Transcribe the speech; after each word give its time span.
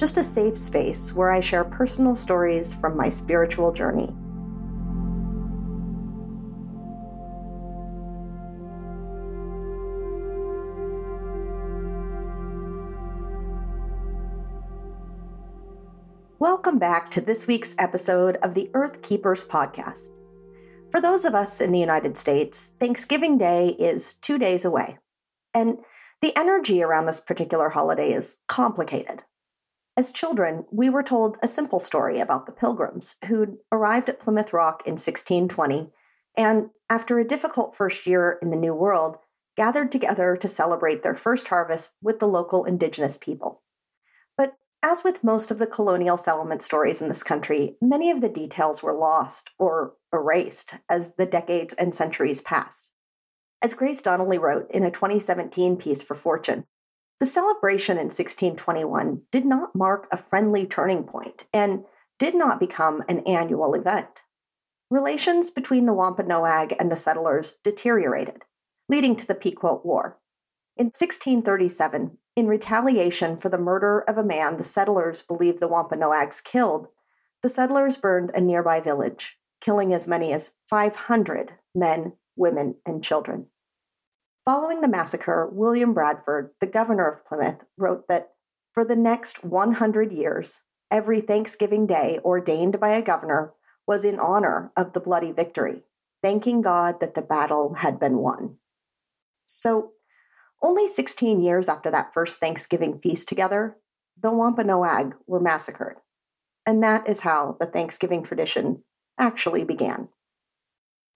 just 0.00 0.16
a 0.16 0.24
safe 0.24 0.56
space 0.56 1.14
where 1.14 1.30
I 1.30 1.40
share 1.40 1.62
personal 1.62 2.16
stories 2.16 2.72
from 2.72 2.96
my 2.96 3.10
spiritual 3.10 3.70
journey. 3.70 4.08
Welcome 16.38 16.78
back 16.78 17.10
to 17.10 17.20
this 17.20 17.46
week's 17.46 17.74
episode 17.78 18.36
of 18.36 18.54
the 18.54 18.70
Earth 18.72 19.02
Keepers 19.02 19.44
podcast. 19.46 20.08
For 20.90 21.02
those 21.02 21.26
of 21.26 21.34
us 21.34 21.60
in 21.60 21.72
the 21.72 21.78
United 21.78 22.16
States, 22.16 22.72
Thanksgiving 22.80 23.36
Day 23.36 23.76
is 23.78 24.14
two 24.14 24.38
days 24.38 24.64
away. 24.64 24.96
And 25.52 25.76
the 26.22 26.34
energy 26.38 26.82
around 26.82 27.04
this 27.04 27.20
particular 27.20 27.68
holiday 27.68 28.14
is 28.14 28.38
complicated. 28.48 29.20
As 29.96 30.12
children, 30.12 30.64
we 30.70 30.88
were 30.88 31.02
told 31.02 31.36
a 31.42 31.48
simple 31.48 31.80
story 31.80 32.20
about 32.20 32.46
the 32.46 32.52
pilgrims 32.52 33.16
who'd 33.26 33.58
arrived 33.72 34.08
at 34.08 34.20
Plymouth 34.20 34.52
Rock 34.52 34.82
in 34.86 34.92
1620 34.92 35.90
and, 36.36 36.70
after 36.88 37.18
a 37.18 37.26
difficult 37.26 37.76
first 37.76 38.06
year 38.06 38.38
in 38.40 38.50
the 38.50 38.56
New 38.56 38.74
World, 38.74 39.18
gathered 39.56 39.92
together 39.92 40.36
to 40.36 40.48
celebrate 40.48 41.02
their 41.02 41.16
first 41.16 41.48
harvest 41.48 41.96
with 42.00 42.20
the 42.20 42.28
local 42.28 42.64
indigenous 42.64 43.18
people. 43.18 43.62
But 44.36 44.54
as 44.82 45.04
with 45.04 45.24
most 45.24 45.50
of 45.50 45.58
the 45.58 45.66
colonial 45.66 46.16
settlement 46.16 46.62
stories 46.62 47.02
in 47.02 47.08
this 47.08 47.22
country, 47.22 47.76
many 47.82 48.10
of 48.10 48.20
the 48.20 48.28
details 48.28 48.82
were 48.82 48.96
lost 48.96 49.50
or 49.58 49.94
erased 50.12 50.74
as 50.88 51.16
the 51.16 51.26
decades 51.26 51.74
and 51.74 51.94
centuries 51.94 52.40
passed. 52.40 52.90
As 53.60 53.74
Grace 53.74 54.00
Donnelly 54.00 54.38
wrote 54.38 54.70
in 54.70 54.84
a 54.84 54.90
2017 54.90 55.76
piece 55.76 56.02
for 56.02 56.14
Fortune, 56.14 56.64
the 57.20 57.26
celebration 57.26 57.98
in 57.98 58.06
1621 58.06 59.20
did 59.30 59.44
not 59.44 59.76
mark 59.76 60.08
a 60.10 60.16
friendly 60.16 60.66
turning 60.66 61.04
point 61.04 61.44
and 61.52 61.84
did 62.18 62.34
not 62.34 62.58
become 62.58 63.04
an 63.08 63.20
annual 63.20 63.74
event. 63.74 64.22
Relations 64.90 65.50
between 65.50 65.84
the 65.84 65.92
Wampanoag 65.92 66.74
and 66.80 66.90
the 66.90 66.96
settlers 66.96 67.56
deteriorated, 67.62 68.42
leading 68.88 69.14
to 69.16 69.26
the 69.26 69.34
Pequot 69.34 69.82
War. 69.84 70.18
In 70.76 70.86
1637, 70.86 72.16
in 72.36 72.46
retaliation 72.46 73.36
for 73.36 73.50
the 73.50 73.58
murder 73.58 74.00
of 74.00 74.16
a 74.16 74.24
man 74.24 74.56
the 74.56 74.64
settlers 74.64 75.20
believed 75.20 75.60
the 75.60 75.68
Wampanoags 75.68 76.40
killed, 76.40 76.88
the 77.42 77.50
settlers 77.50 77.98
burned 77.98 78.30
a 78.34 78.40
nearby 78.40 78.80
village, 78.80 79.36
killing 79.60 79.92
as 79.92 80.06
many 80.06 80.32
as 80.32 80.54
500 80.68 81.52
men, 81.74 82.14
women, 82.34 82.76
and 82.86 83.04
children. 83.04 83.46
Following 84.44 84.80
the 84.80 84.88
massacre, 84.88 85.48
William 85.52 85.92
Bradford, 85.92 86.50
the 86.60 86.66
governor 86.66 87.08
of 87.08 87.26
Plymouth, 87.26 87.60
wrote 87.76 88.08
that 88.08 88.30
for 88.72 88.84
the 88.84 88.96
next 88.96 89.44
100 89.44 90.12
years, 90.12 90.62
every 90.90 91.20
Thanksgiving 91.20 91.86
Day 91.86 92.18
ordained 92.24 92.80
by 92.80 92.90
a 92.90 93.02
governor 93.02 93.52
was 93.86 94.04
in 94.04 94.18
honor 94.18 94.72
of 94.76 94.92
the 94.92 95.00
bloody 95.00 95.32
victory, 95.32 95.82
thanking 96.22 96.62
God 96.62 97.00
that 97.00 97.14
the 97.14 97.22
battle 97.22 97.74
had 97.78 98.00
been 98.00 98.18
won. 98.18 98.56
So, 99.46 99.92
only 100.62 100.88
16 100.88 101.40
years 101.40 101.68
after 101.68 101.90
that 101.90 102.14
first 102.14 102.38
Thanksgiving 102.38 102.98
feast 103.02 103.28
together, 103.28 103.76
the 104.22 104.30
Wampanoag 104.30 105.14
were 105.26 105.40
massacred. 105.40 105.96
And 106.66 106.82
that 106.82 107.08
is 107.08 107.20
how 107.20 107.56
the 107.58 107.66
Thanksgiving 107.66 108.22
tradition 108.22 108.84
actually 109.18 109.64
began. 109.64 110.08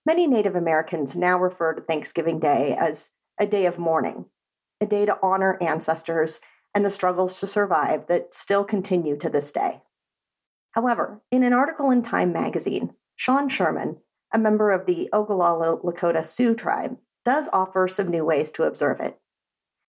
Many 0.06 0.26
Native 0.26 0.54
Americans 0.54 1.16
now 1.16 1.38
refer 1.38 1.72
to 1.72 1.81
Thanksgiving 1.81 2.38
Day 2.38 2.76
as 2.78 3.12
a 3.41 3.47
day 3.47 3.65
of 3.65 3.78
mourning, 3.78 4.26
a 4.81 4.87
day 4.87 5.06
to 5.06 5.19
honor 5.22 5.59
ancestors 5.62 6.41
and 6.75 6.84
the 6.84 6.91
struggles 6.91 7.41
to 7.41 7.47
survive 7.47 8.06
that 8.09 8.34
still 8.34 8.64
continue 8.64 9.16
to 9.19 9.31
this 9.31 9.50
day. 9.50 9.81
However, 10.72 11.22
in 11.31 11.43
an 11.43 11.53
article 11.53 11.91
in 11.91 12.03
Time 12.03 12.32
magazine, 12.32 12.94
Sean 13.16 13.48
Sherman, 13.48 13.98
a 14.32 14.38
member 14.38 14.72
of 14.72 14.87
the 14.87 15.09
Oglala 15.12 15.82
Lakota 15.82 16.25
Sioux 16.25 16.54
tribe, 16.54 16.98
does 17.25 17.48
offer 17.53 17.88
some 17.88 18.09
new 18.09 18.25
ways 18.25 18.50
to 18.50 18.64
observe 18.64 19.00
it. 19.00 19.19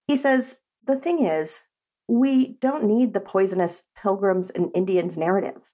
He 0.08 0.16
says, 0.16 0.58
The 0.86 0.96
thing 0.96 1.25
is, 1.25 1.64
we 2.08 2.58
don't 2.62 2.86
need 2.86 3.14
the 3.14 3.20
poisonous 3.20 3.86
pilgrims 4.02 4.52
and 4.52 4.72
Indians 4.75 5.18
narrative. 5.18 5.74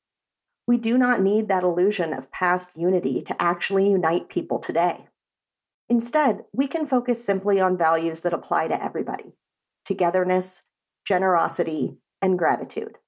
We 0.72 0.78
do 0.78 0.98
not 0.98 1.22
need 1.22 1.50
that 1.50 1.64
illusion 1.64 2.14
of 2.14 2.32
past 2.32 2.78
unity 2.78 3.22
to 3.24 3.42
actually 3.42 3.90
unite 3.90 4.30
people 4.30 4.58
today. 4.58 5.06
Instead, 5.90 6.46
we 6.54 6.66
can 6.66 6.88
focus 6.88 7.22
simply 7.22 7.60
on 7.60 7.78
values 7.78 8.22
that 8.22 8.32
apply 8.32 8.70
to 8.70 8.82
everybody 8.82 9.34
togetherness, 9.84 10.64
generosity, 11.04 11.98
and 12.22 12.40
gratitude. 12.40 13.00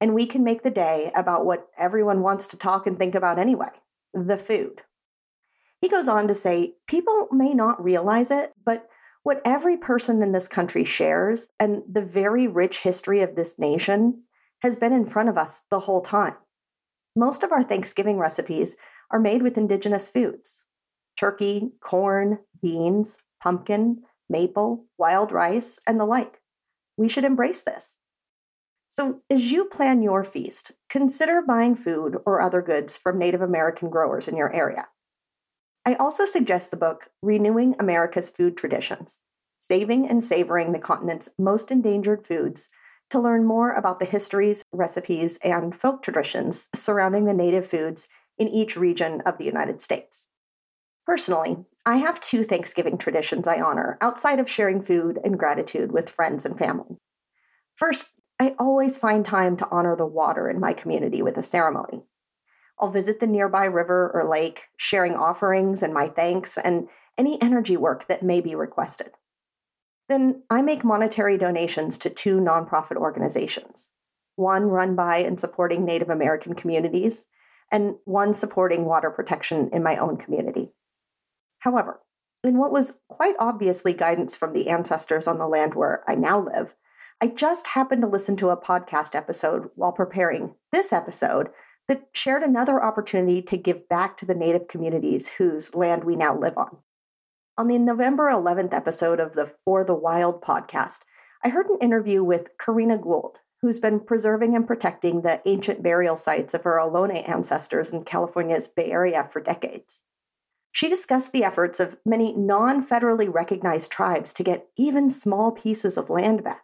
And 0.00 0.14
we 0.14 0.24
can 0.24 0.42
make 0.42 0.62
the 0.62 0.70
day 0.70 1.12
about 1.14 1.44
what 1.44 1.68
everyone 1.78 2.22
wants 2.22 2.46
to 2.46 2.56
talk 2.56 2.86
and 2.86 2.98
think 2.98 3.14
about 3.14 3.38
anyway 3.38 3.72
the 4.14 4.38
food. 4.38 4.80
He 5.82 5.88
goes 5.90 6.08
on 6.08 6.28
to 6.28 6.34
say 6.34 6.76
people 6.88 7.28
may 7.30 7.52
not 7.52 7.84
realize 7.84 8.30
it, 8.30 8.54
but 8.64 8.88
what 9.22 9.42
every 9.44 9.76
person 9.76 10.22
in 10.22 10.32
this 10.32 10.48
country 10.48 10.86
shares 10.86 11.50
and 11.60 11.82
the 11.86 12.00
very 12.00 12.48
rich 12.48 12.78
history 12.78 13.20
of 13.20 13.36
this 13.36 13.58
nation 13.58 14.22
has 14.62 14.76
been 14.76 14.94
in 14.94 15.04
front 15.04 15.28
of 15.28 15.36
us 15.36 15.64
the 15.70 15.80
whole 15.80 16.00
time. 16.00 16.36
Most 17.16 17.42
of 17.42 17.52
our 17.52 17.62
Thanksgiving 17.62 18.18
recipes 18.18 18.76
are 19.10 19.18
made 19.18 19.42
with 19.42 19.58
indigenous 19.58 20.08
foods 20.08 20.64
turkey, 21.18 21.72
corn, 21.80 22.38
beans, 22.62 23.18
pumpkin, 23.42 24.02
maple, 24.28 24.86
wild 24.96 25.32
rice, 25.32 25.78
and 25.86 26.00
the 26.00 26.04
like. 26.04 26.40
We 26.96 27.08
should 27.08 27.24
embrace 27.24 27.62
this. 27.62 28.00
So, 28.88 29.20
as 29.30 29.52
you 29.52 29.66
plan 29.66 30.02
your 30.02 30.24
feast, 30.24 30.72
consider 30.88 31.42
buying 31.42 31.76
food 31.76 32.16
or 32.26 32.40
other 32.40 32.62
goods 32.62 32.96
from 32.96 33.18
Native 33.18 33.42
American 33.42 33.88
growers 33.88 34.26
in 34.26 34.36
your 34.36 34.52
area. 34.52 34.88
I 35.86 35.94
also 35.94 36.24
suggest 36.24 36.70
the 36.70 36.76
book 36.76 37.08
Renewing 37.22 37.74
America's 37.78 38.30
Food 38.30 38.56
Traditions 38.56 39.22
Saving 39.60 40.08
and 40.08 40.24
Savoring 40.24 40.72
the 40.72 40.78
Continent's 40.78 41.28
Most 41.38 41.70
Endangered 41.70 42.26
Foods 42.26 42.68
to 43.10 43.20
learn 43.20 43.44
more 43.44 43.72
about 43.72 43.98
the 43.98 44.04
histories, 44.06 44.64
recipes, 44.72 45.38
and 45.42 45.74
folk 45.74 46.02
traditions 46.02 46.68
surrounding 46.74 47.24
the 47.24 47.34
native 47.34 47.66
foods 47.66 48.08
in 48.38 48.48
each 48.48 48.76
region 48.76 49.20
of 49.26 49.38
the 49.38 49.44
United 49.44 49.82
States. 49.82 50.28
Personally, 51.06 51.56
I 51.84 51.96
have 51.96 52.20
two 52.20 52.44
Thanksgiving 52.44 52.98
traditions 52.98 53.48
I 53.48 53.60
honor 53.60 53.98
outside 54.00 54.38
of 54.38 54.48
sharing 54.48 54.82
food 54.82 55.18
and 55.24 55.38
gratitude 55.38 55.92
with 55.92 56.10
friends 56.10 56.46
and 56.46 56.58
family. 56.58 56.98
First, 57.76 58.12
I 58.38 58.54
always 58.58 58.96
find 58.96 59.24
time 59.24 59.56
to 59.58 59.68
honor 59.70 59.96
the 59.96 60.06
water 60.06 60.48
in 60.48 60.60
my 60.60 60.72
community 60.72 61.20
with 61.20 61.36
a 61.36 61.42
ceremony. 61.42 62.02
I'll 62.78 62.90
visit 62.90 63.20
the 63.20 63.26
nearby 63.26 63.66
river 63.66 64.10
or 64.14 64.28
lake, 64.30 64.62
sharing 64.76 65.14
offerings 65.14 65.82
and 65.82 65.92
my 65.92 66.08
thanks 66.08 66.56
and 66.56 66.88
any 67.18 67.40
energy 67.42 67.76
work 67.76 68.06
that 68.08 68.22
may 68.22 68.40
be 68.40 68.54
requested. 68.54 69.10
Then 70.10 70.42
I 70.50 70.60
make 70.60 70.82
monetary 70.84 71.38
donations 71.38 71.96
to 71.98 72.10
two 72.10 72.38
nonprofit 72.38 72.96
organizations 72.96 73.90
one 74.34 74.64
run 74.64 74.96
by 74.96 75.18
and 75.18 75.38
supporting 75.38 75.84
Native 75.84 76.08
American 76.08 76.54
communities, 76.54 77.26
and 77.70 77.94
one 78.04 78.34
supporting 78.34 78.86
water 78.86 79.10
protection 79.10 79.68
in 79.72 79.82
my 79.82 79.98
own 79.98 80.16
community. 80.16 80.72
However, 81.60 82.00
in 82.42 82.56
what 82.56 82.72
was 82.72 82.98
quite 83.08 83.36
obviously 83.38 83.92
guidance 83.92 84.34
from 84.34 84.52
the 84.52 84.68
ancestors 84.68 85.28
on 85.28 85.38
the 85.38 85.46
land 85.46 85.74
where 85.74 86.02
I 86.08 86.14
now 86.14 86.40
live, 86.40 86.74
I 87.20 87.26
just 87.28 87.68
happened 87.68 88.00
to 88.00 88.08
listen 88.08 88.36
to 88.38 88.48
a 88.48 88.56
podcast 88.56 89.14
episode 89.14 89.70
while 89.76 89.92
preparing 89.92 90.54
this 90.72 90.92
episode 90.92 91.50
that 91.86 92.08
shared 92.14 92.42
another 92.42 92.82
opportunity 92.82 93.42
to 93.42 93.56
give 93.56 93.88
back 93.88 94.16
to 94.16 94.26
the 94.26 94.34
Native 94.34 94.68
communities 94.68 95.28
whose 95.28 95.74
land 95.74 96.02
we 96.02 96.16
now 96.16 96.36
live 96.36 96.56
on. 96.56 96.78
On 97.58 97.68
the 97.68 97.78
November 97.78 98.30
11th 98.30 98.72
episode 98.72 99.20
of 99.20 99.34
the 99.34 99.52
For 99.64 99.84
the 99.84 99.94
Wild 99.94 100.40
podcast, 100.40 101.00
I 101.44 101.48
heard 101.48 101.66
an 101.66 101.78
interview 101.80 102.22
with 102.22 102.56
Corrina 102.58 103.00
Gould, 103.00 103.38
who's 103.60 103.78
been 103.78 104.00
preserving 104.00 104.54
and 104.54 104.66
protecting 104.66 105.20
the 105.20 105.42
ancient 105.44 105.82
burial 105.82 106.16
sites 106.16 106.54
of 106.54 106.64
her 106.64 106.78
Ohlone 106.78 107.28
ancestors 107.28 107.92
in 107.92 108.04
California's 108.04 108.68
Bay 108.68 108.90
Area 108.90 109.28
for 109.30 109.40
decades. 109.40 110.04
She 110.72 110.88
discussed 110.88 111.32
the 111.32 111.44
efforts 111.44 111.80
of 111.80 111.98
many 112.06 112.32
non 112.32 112.86
federally 112.86 113.32
recognized 113.32 113.90
tribes 113.90 114.32
to 114.34 114.44
get 114.44 114.68
even 114.76 115.10
small 115.10 115.50
pieces 115.50 115.98
of 115.98 116.08
land 116.08 116.44
back. 116.44 116.62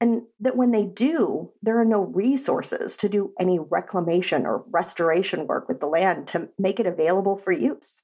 And 0.00 0.22
that 0.40 0.56
when 0.56 0.70
they 0.70 0.84
do, 0.84 1.50
there 1.62 1.78
are 1.78 1.84
no 1.84 2.00
resources 2.00 2.96
to 2.96 3.08
do 3.08 3.34
any 3.38 3.58
reclamation 3.58 4.46
or 4.46 4.64
restoration 4.70 5.46
work 5.46 5.68
with 5.68 5.80
the 5.80 5.86
land 5.86 6.26
to 6.28 6.48
make 6.58 6.80
it 6.80 6.86
available 6.86 7.36
for 7.36 7.52
use. 7.52 8.02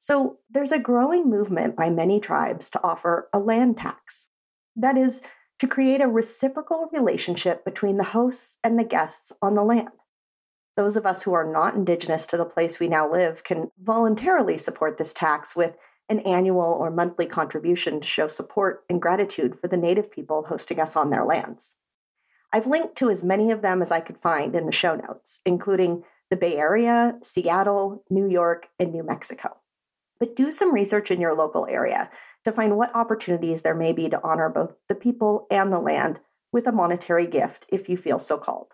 So 0.00 0.38
there's 0.48 0.72
a 0.72 0.78
growing 0.78 1.28
movement 1.28 1.76
by 1.76 1.90
many 1.90 2.20
tribes 2.20 2.70
to 2.70 2.82
offer 2.82 3.28
a 3.34 3.38
land 3.38 3.76
tax. 3.76 4.28
That 4.74 4.96
is, 4.96 5.22
to 5.58 5.68
create 5.68 6.00
a 6.00 6.08
reciprocal 6.08 6.88
relationship 6.90 7.66
between 7.66 7.98
the 7.98 8.04
hosts 8.04 8.56
and 8.64 8.78
the 8.78 8.84
guests 8.84 9.30
on 9.42 9.54
the 9.54 9.62
land. 9.62 9.90
Those 10.74 10.96
of 10.96 11.04
us 11.04 11.20
who 11.22 11.34
are 11.34 11.44
not 11.44 11.74
indigenous 11.74 12.26
to 12.28 12.38
the 12.38 12.46
place 12.46 12.80
we 12.80 12.88
now 12.88 13.12
live 13.12 13.44
can 13.44 13.70
voluntarily 13.78 14.56
support 14.56 14.96
this 14.96 15.12
tax 15.12 15.54
with 15.54 15.76
an 16.08 16.20
annual 16.20 16.78
or 16.80 16.90
monthly 16.90 17.26
contribution 17.26 18.00
to 18.00 18.06
show 18.06 18.26
support 18.26 18.84
and 18.88 19.02
gratitude 19.02 19.58
for 19.60 19.68
the 19.68 19.76
native 19.76 20.10
people 20.10 20.46
hosting 20.48 20.80
us 20.80 20.96
on 20.96 21.10
their 21.10 21.26
lands. 21.26 21.76
I've 22.54 22.66
linked 22.66 22.96
to 22.96 23.10
as 23.10 23.22
many 23.22 23.50
of 23.50 23.60
them 23.60 23.82
as 23.82 23.92
I 23.92 24.00
could 24.00 24.16
find 24.16 24.56
in 24.56 24.64
the 24.64 24.72
show 24.72 24.96
notes, 24.96 25.42
including 25.44 26.04
the 26.30 26.36
Bay 26.36 26.56
Area, 26.56 27.18
Seattle, 27.22 28.02
New 28.08 28.26
York, 28.26 28.68
and 28.78 28.92
New 28.92 29.02
Mexico. 29.02 29.59
But 30.20 30.36
do 30.36 30.52
some 30.52 30.72
research 30.72 31.10
in 31.10 31.20
your 31.20 31.34
local 31.34 31.66
area 31.66 32.10
to 32.44 32.52
find 32.52 32.76
what 32.76 32.94
opportunities 32.94 33.62
there 33.62 33.74
may 33.74 33.92
be 33.92 34.08
to 34.10 34.20
honor 34.22 34.48
both 34.48 34.74
the 34.88 34.94
people 34.94 35.46
and 35.50 35.72
the 35.72 35.80
land 35.80 36.20
with 36.52 36.66
a 36.66 36.72
monetary 36.72 37.26
gift 37.26 37.66
if 37.68 37.88
you 37.88 37.96
feel 37.96 38.18
so 38.18 38.38
called. 38.38 38.68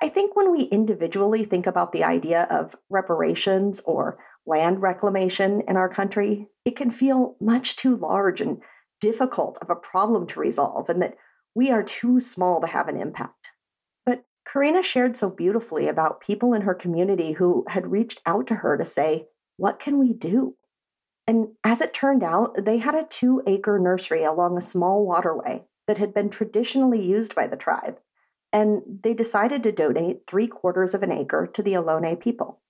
I 0.00 0.08
think 0.08 0.36
when 0.36 0.52
we 0.52 0.62
individually 0.62 1.44
think 1.44 1.66
about 1.66 1.92
the 1.92 2.04
idea 2.04 2.46
of 2.50 2.76
reparations 2.88 3.80
or 3.80 4.18
land 4.46 4.80
reclamation 4.80 5.62
in 5.66 5.76
our 5.76 5.88
country, 5.88 6.46
it 6.64 6.76
can 6.76 6.90
feel 6.90 7.36
much 7.40 7.76
too 7.76 7.96
large 7.96 8.40
and 8.40 8.60
difficult 9.00 9.58
of 9.60 9.70
a 9.70 9.76
problem 9.76 10.26
to 10.28 10.40
resolve, 10.40 10.88
and 10.88 11.02
that 11.02 11.16
we 11.54 11.70
are 11.70 11.82
too 11.82 12.20
small 12.20 12.60
to 12.60 12.66
have 12.66 12.88
an 12.88 13.00
impact. 13.00 13.48
But 14.06 14.24
Corrina 14.46 14.84
shared 14.84 15.16
so 15.16 15.30
beautifully 15.30 15.88
about 15.88 16.20
people 16.20 16.52
in 16.54 16.62
her 16.62 16.74
community 16.74 17.32
who 17.32 17.64
had 17.68 17.90
reached 17.90 18.20
out 18.24 18.46
to 18.48 18.56
her 18.56 18.76
to 18.76 18.84
say, 18.84 19.26
What 19.58 19.78
can 19.78 19.98
we 19.98 20.14
do? 20.14 20.56
And 21.26 21.48
as 21.62 21.82
it 21.82 21.92
turned 21.92 22.22
out, 22.22 22.64
they 22.64 22.78
had 22.78 22.94
a 22.94 23.04
two 23.04 23.42
acre 23.46 23.78
nursery 23.78 24.24
along 24.24 24.56
a 24.56 24.62
small 24.62 25.04
waterway 25.04 25.64
that 25.86 25.98
had 25.98 26.14
been 26.14 26.30
traditionally 26.30 27.04
used 27.04 27.34
by 27.34 27.46
the 27.46 27.56
tribe 27.56 27.98
and 28.52 28.82
they 29.02 29.14
decided 29.14 29.62
to 29.62 29.72
donate 29.72 30.26
three 30.26 30.46
quarters 30.46 30.94
of 30.94 31.02
an 31.02 31.12
acre 31.12 31.46
to 31.46 31.62
the 31.62 31.74
Ohlone 31.74 32.18
people. 32.18 32.60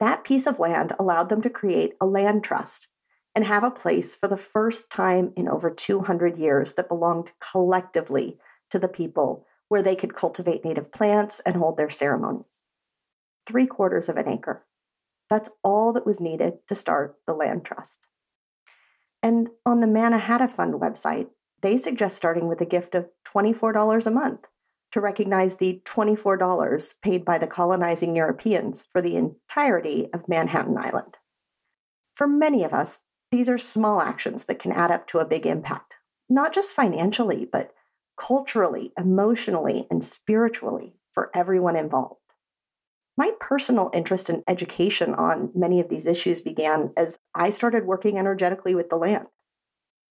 That 0.00 0.24
piece 0.24 0.46
of 0.46 0.58
land 0.58 0.94
allowed 0.98 1.28
them 1.28 1.42
to 1.42 1.50
create 1.50 1.94
a 2.00 2.06
land 2.06 2.44
trust 2.44 2.88
and 3.34 3.44
have 3.44 3.62
a 3.62 3.70
place 3.70 4.16
for 4.16 4.28
the 4.28 4.36
first 4.36 4.90
time 4.90 5.32
in 5.36 5.48
over 5.48 5.70
200 5.70 6.38
years 6.38 6.72
that 6.72 6.88
belonged 6.88 7.30
collectively 7.40 8.38
to 8.70 8.78
the 8.78 8.88
people 8.88 9.46
where 9.68 9.82
they 9.82 9.96
could 9.96 10.14
cultivate 10.14 10.64
native 10.64 10.92
plants 10.92 11.40
and 11.40 11.56
hold 11.56 11.76
their 11.76 11.90
ceremonies. 11.90 12.68
Three 13.46 13.66
quarters 13.66 14.08
of 14.08 14.16
an 14.16 14.28
acre. 14.28 14.64
That's 15.28 15.50
all 15.62 15.92
that 15.92 16.06
was 16.06 16.20
needed 16.20 16.54
to 16.68 16.74
start 16.74 17.16
the 17.26 17.34
land 17.34 17.64
trust. 17.64 17.98
And 19.22 19.48
on 19.64 19.80
the 19.80 19.86
Mannahatta 19.86 20.48
Fund 20.48 20.74
website, 20.74 21.28
they 21.62 21.76
suggest 21.76 22.16
starting 22.16 22.48
with 22.48 22.60
a 22.60 22.66
gift 22.66 22.94
of 22.94 23.08
$24 23.26 24.06
a 24.06 24.10
month 24.10 24.40
to 24.92 25.00
recognize 25.00 25.56
the 25.56 25.82
$24 25.84 26.94
paid 27.02 27.24
by 27.24 27.38
the 27.38 27.46
colonizing 27.46 28.14
Europeans 28.14 28.86
for 28.92 29.02
the 29.02 29.16
entirety 29.16 30.08
of 30.14 30.28
Manhattan 30.28 30.78
Island. 30.78 31.16
For 32.14 32.26
many 32.26 32.64
of 32.64 32.72
us, 32.72 33.02
these 33.30 33.48
are 33.48 33.58
small 33.58 34.00
actions 34.00 34.44
that 34.44 34.58
can 34.58 34.72
add 34.72 34.90
up 34.90 35.08
to 35.08 35.18
a 35.18 35.24
big 35.24 35.44
impact, 35.44 35.94
not 36.28 36.54
just 36.54 36.74
financially, 36.74 37.48
but 37.50 37.72
culturally, 38.18 38.92
emotionally, 38.98 39.86
and 39.90 40.04
spiritually 40.04 40.94
for 41.12 41.30
everyone 41.34 41.76
involved. 41.76 42.20
My 43.16 43.32
personal 43.40 43.90
interest 43.94 44.28
in 44.28 44.44
education 44.46 45.14
on 45.14 45.50
many 45.54 45.80
of 45.80 45.88
these 45.88 46.06
issues 46.06 46.40
began 46.40 46.92
as 46.96 47.18
I 47.34 47.50
started 47.50 47.86
working 47.86 48.18
energetically 48.18 48.74
with 48.74 48.90
the 48.90 48.96
land. 48.96 49.26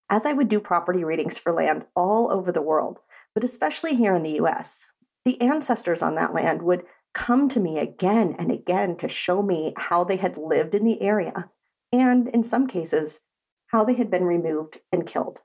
As 0.09 0.25
I 0.25 0.33
would 0.33 0.49
do 0.49 0.59
property 0.59 1.03
readings 1.03 1.37
for 1.37 1.53
land 1.53 1.85
all 1.95 2.31
over 2.31 2.51
the 2.51 2.61
world, 2.61 2.99
but 3.33 3.43
especially 3.43 3.95
here 3.95 4.15
in 4.15 4.23
the 4.23 4.39
US, 4.41 4.87
the 5.23 5.39
ancestors 5.41 6.01
on 6.01 6.15
that 6.15 6.33
land 6.33 6.63
would 6.63 6.83
come 7.13 7.47
to 7.49 7.59
me 7.59 7.79
again 7.79 8.35
and 8.37 8.51
again 8.51 8.97
to 8.97 9.07
show 9.07 9.41
me 9.41 9.73
how 9.77 10.03
they 10.03 10.17
had 10.17 10.37
lived 10.37 10.75
in 10.75 10.83
the 10.83 11.01
area, 11.01 11.49
and 11.91 12.27
in 12.29 12.43
some 12.43 12.67
cases, 12.67 13.21
how 13.67 13.83
they 13.83 13.93
had 13.93 14.11
been 14.11 14.25
removed 14.25 14.79
and 14.91 15.07
killed. 15.07 15.39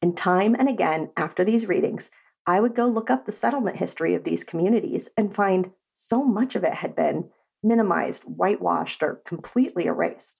And 0.00 0.16
time 0.16 0.54
and 0.54 0.68
again 0.68 1.10
after 1.16 1.44
these 1.44 1.68
readings, 1.68 2.10
I 2.46 2.60
would 2.60 2.74
go 2.74 2.86
look 2.86 3.10
up 3.10 3.26
the 3.26 3.32
settlement 3.32 3.78
history 3.78 4.14
of 4.14 4.24
these 4.24 4.44
communities 4.44 5.08
and 5.16 5.34
find 5.34 5.72
so 5.96 6.24
much 6.24 6.54
of 6.54 6.64
it 6.64 6.74
had 6.74 6.94
been 6.94 7.30
minimized, 7.62 8.22
whitewashed, 8.24 9.02
or 9.02 9.22
completely 9.26 9.86
erased. 9.86 10.36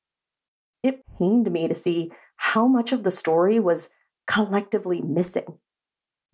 It 0.82 1.04
pained 1.18 1.50
me 1.50 1.66
to 1.66 1.74
see 1.74 2.12
how 2.36 2.66
much 2.66 2.92
of 2.92 3.02
the 3.02 3.10
story 3.10 3.58
was 3.58 3.90
collectively 4.28 5.00
missing 5.00 5.58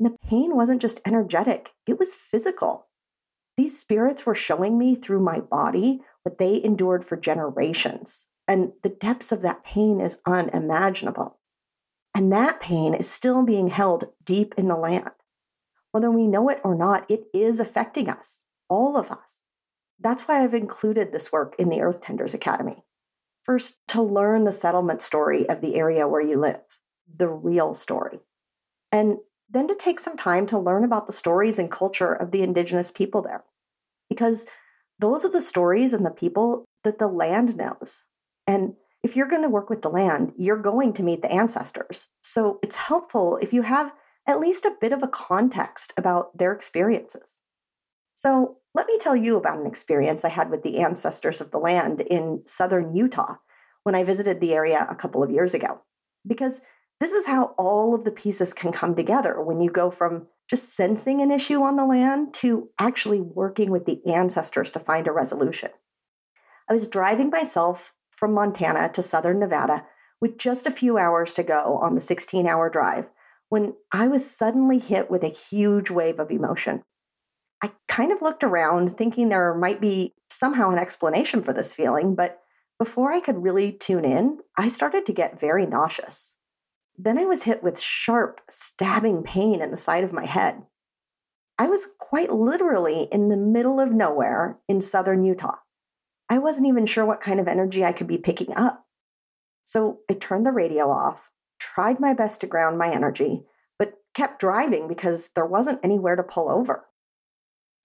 and 0.02 0.12
the 0.12 0.18
pain 0.18 0.56
wasn't 0.56 0.82
just 0.82 1.00
energetic, 1.06 1.70
it 1.86 1.96
was 1.96 2.16
physical. 2.16 2.88
These 3.56 3.78
spirits 3.78 4.26
were 4.26 4.34
showing 4.34 4.76
me 4.76 4.96
through 4.96 5.20
my 5.20 5.38
body 5.38 6.00
what 6.24 6.38
they 6.38 6.60
endured 6.62 7.04
for 7.04 7.16
generations. 7.16 8.26
And 8.48 8.72
the 8.82 8.88
depths 8.88 9.30
of 9.30 9.42
that 9.42 9.64
pain 9.64 10.00
is 10.00 10.20
unimaginable. 10.26 11.38
And 12.16 12.32
that 12.32 12.60
pain 12.60 12.94
is 12.94 13.08
still 13.08 13.44
being 13.44 13.68
held 13.68 14.08
deep 14.24 14.54
in 14.58 14.66
the 14.66 14.74
land. 14.74 15.10
Whether 15.92 16.10
we 16.10 16.26
know 16.26 16.48
it 16.48 16.60
or 16.64 16.74
not, 16.74 17.08
it 17.08 17.26
is 17.32 17.60
affecting 17.60 18.08
us, 18.08 18.46
all 18.72 18.96
of 18.96 19.10
us. 19.10 19.42
That's 20.00 20.22
why 20.22 20.42
I've 20.42 20.54
included 20.54 21.12
this 21.12 21.30
work 21.30 21.54
in 21.58 21.68
the 21.68 21.82
Earth 21.82 22.00
Tenders 22.00 22.32
Academy. 22.32 22.82
First, 23.42 23.86
to 23.88 24.00
learn 24.00 24.44
the 24.44 24.52
settlement 24.52 25.02
story 25.02 25.46
of 25.48 25.60
the 25.60 25.74
area 25.74 26.08
where 26.08 26.22
you 26.22 26.40
live, 26.40 26.62
the 27.14 27.28
real 27.28 27.74
story. 27.74 28.20
And 28.90 29.18
then 29.50 29.68
to 29.68 29.74
take 29.74 30.00
some 30.00 30.16
time 30.16 30.46
to 30.46 30.58
learn 30.58 30.84
about 30.84 31.06
the 31.06 31.12
stories 31.12 31.58
and 31.58 31.70
culture 31.70 32.14
of 32.14 32.30
the 32.30 32.42
indigenous 32.42 32.90
people 32.90 33.20
there. 33.20 33.44
Because 34.08 34.46
those 34.98 35.24
are 35.26 35.30
the 35.30 35.42
stories 35.42 35.92
and 35.92 36.06
the 36.06 36.10
people 36.10 36.64
that 36.82 36.98
the 36.98 37.08
land 37.08 37.56
knows. 37.56 38.04
And 38.46 38.74
if 39.02 39.16
you're 39.16 39.28
going 39.28 39.42
to 39.42 39.48
work 39.50 39.68
with 39.68 39.82
the 39.82 39.90
land, 39.90 40.32
you're 40.38 40.56
going 40.56 40.94
to 40.94 41.02
meet 41.02 41.20
the 41.20 41.30
ancestors. 41.30 42.08
So 42.22 42.58
it's 42.62 42.76
helpful 42.76 43.38
if 43.42 43.52
you 43.52 43.62
have 43.62 43.92
at 44.26 44.40
least 44.40 44.64
a 44.64 44.76
bit 44.80 44.92
of 44.92 45.02
a 45.02 45.08
context 45.08 45.92
about 45.98 46.38
their 46.38 46.52
experiences. 46.52 47.41
So 48.22 48.58
let 48.72 48.86
me 48.86 48.98
tell 48.98 49.16
you 49.16 49.36
about 49.36 49.58
an 49.58 49.66
experience 49.66 50.24
I 50.24 50.28
had 50.28 50.48
with 50.48 50.62
the 50.62 50.78
ancestors 50.78 51.40
of 51.40 51.50
the 51.50 51.58
land 51.58 52.02
in 52.02 52.42
southern 52.46 52.94
Utah 52.94 53.34
when 53.82 53.96
I 53.96 54.04
visited 54.04 54.38
the 54.38 54.54
area 54.54 54.86
a 54.88 54.94
couple 54.94 55.24
of 55.24 55.32
years 55.32 55.54
ago. 55.54 55.80
Because 56.24 56.60
this 57.00 57.10
is 57.10 57.26
how 57.26 57.46
all 57.58 57.96
of 57.96 58.04
the 58.04 58.12
pieces 58.12 58.54
can 58.54 58.70
come 58.70 58.94
together 58.94 59.42
when 59.42 59.60
you 59.60 59.72
go 59.72 59.90
from 59.90 60.28
just 60.48 60.72
sensing 60.72 61.20
an 61.20 61.32
issue 61.32 61.62
on 61.62 61.74
the 61.74 61.84
land 61.84 62.32
to 62.34 62.68
actually 62.78 63.20
working 63.20 63.72
with 63.72 63.86
the 63.86 64.00
ancestors 64.06 64.70
to 64.70 64.78
find 64.78 65.08
a 65.08 65.12
resolution. 65.12 65.70
I 66.70 66.74
was 66.74 66.86
driving 66.86 67.28
myself 67.28 67.92
from 68.12 68.34
Montana 68.34 68.88
to 68.92 69.02
southern 69.02 69.40
Nevada 69.40 69.84
with 70.20 70.38
just 70.38 70.64
a 70.64 70.70
few 70.70 70.96
hours 70.96 71.34
to 71.34 71.42
go 71.42 71.80
on 71.82 71.96
the 71.96 72.00
16 72.00 72.46
hour 72.46 72.70
drive 72.70 73.06
when 73.48 73.74
I 73.90 74.06
was 74.06 74.24
suddenly 74.30 74.78
hit 74.78 75.10
with 75.10 75.24
a 75.24 75.28
huge 75.28 75.90
wave 75.90 76.20
of 76.20 76.30
emotion. 76.30 76.84
I 77.62 77.70
kind 77.88 78.10
of 78.10 78.22
looked 78.22 78.42
around 78.42 78.96
thinking 78.96 79.28
there 79.28 79.54
might 79.54 79.80
be 79.80 80.14
somehow 80.28 80.70
an 80.70 80.78
explanation 80.78 81.42
for 81.42 81.52
this 81.52 81.74
feeling, 81.74 82.14
but 82.14 82.40
before 82.78 83.12
I 83.12 83.20
could 83.20 83.42
really 83.42 83.72
tune 83.72 84.04
in, 84.04 84.38
I 84.56 84.66
started 84.68 85.06
to 85.06 85.12
get 85.12 85.38
very 85.38 85.66
nauseous. 85.66 86.34
Then 86.98 87.16
I 87.16 87.24
was 87.24 87.44
hit 87.44 87.62
with 87.62 87.80
sharp, 87.80 88.40
stabbing 88.50 89.22
pain 89.22 89.62
in 89.62 89.70
the 89.70 89.76
side 89.76 90.02
of 90.02 90.12
my 90.12 90.26
head. 90.26 90.62
I 91.58 91.66
was 91.68 91.94
quite 91.98 92.32
literally 92.32 93.08
in 93.12 93.28
the 93.28 93.36
middle 93.36 93.78
of 93.78 93.92
nowhere 93.92 94.58
in 94.68 94.80
southern 94.80 95.24
Utah. 95.24 95.58
I 96.28 96.38
wasn't 96.38 96.66
even 96.66 96.86
sure 96.86 97.04
what 97.04 97.20
kind 97.20 97.38
of 97.38 97.46
energy 97.46 97.84
I 97.84 97.92
could 97.92 98.08
be 98.08 98.18
picking 98.18 98.54
up. 98.56 98.84
So 99.64 100.00
I 100.10 100.14
turned 100.14 100.44
the 100.44 100.50
radio 100.50 100.90
off, 100.90 101.30
tried 101.60 102.00
my 102.00 102.14
best 102.14 102.40
to 102.40 102.46
ground 102.48 102.78
my 102.78 102.90
energy, 102.90 103.44
but 103.78 103.94
kept 104.14 104.40
driving 104.40 104.88
because 104.88 105.30
there 105.36 105.46
wasn't 105.46 105.80
anywhere 105.84 106.16
to 106.16 106.22
pull 106.22 106.50
over. 106.50 106.86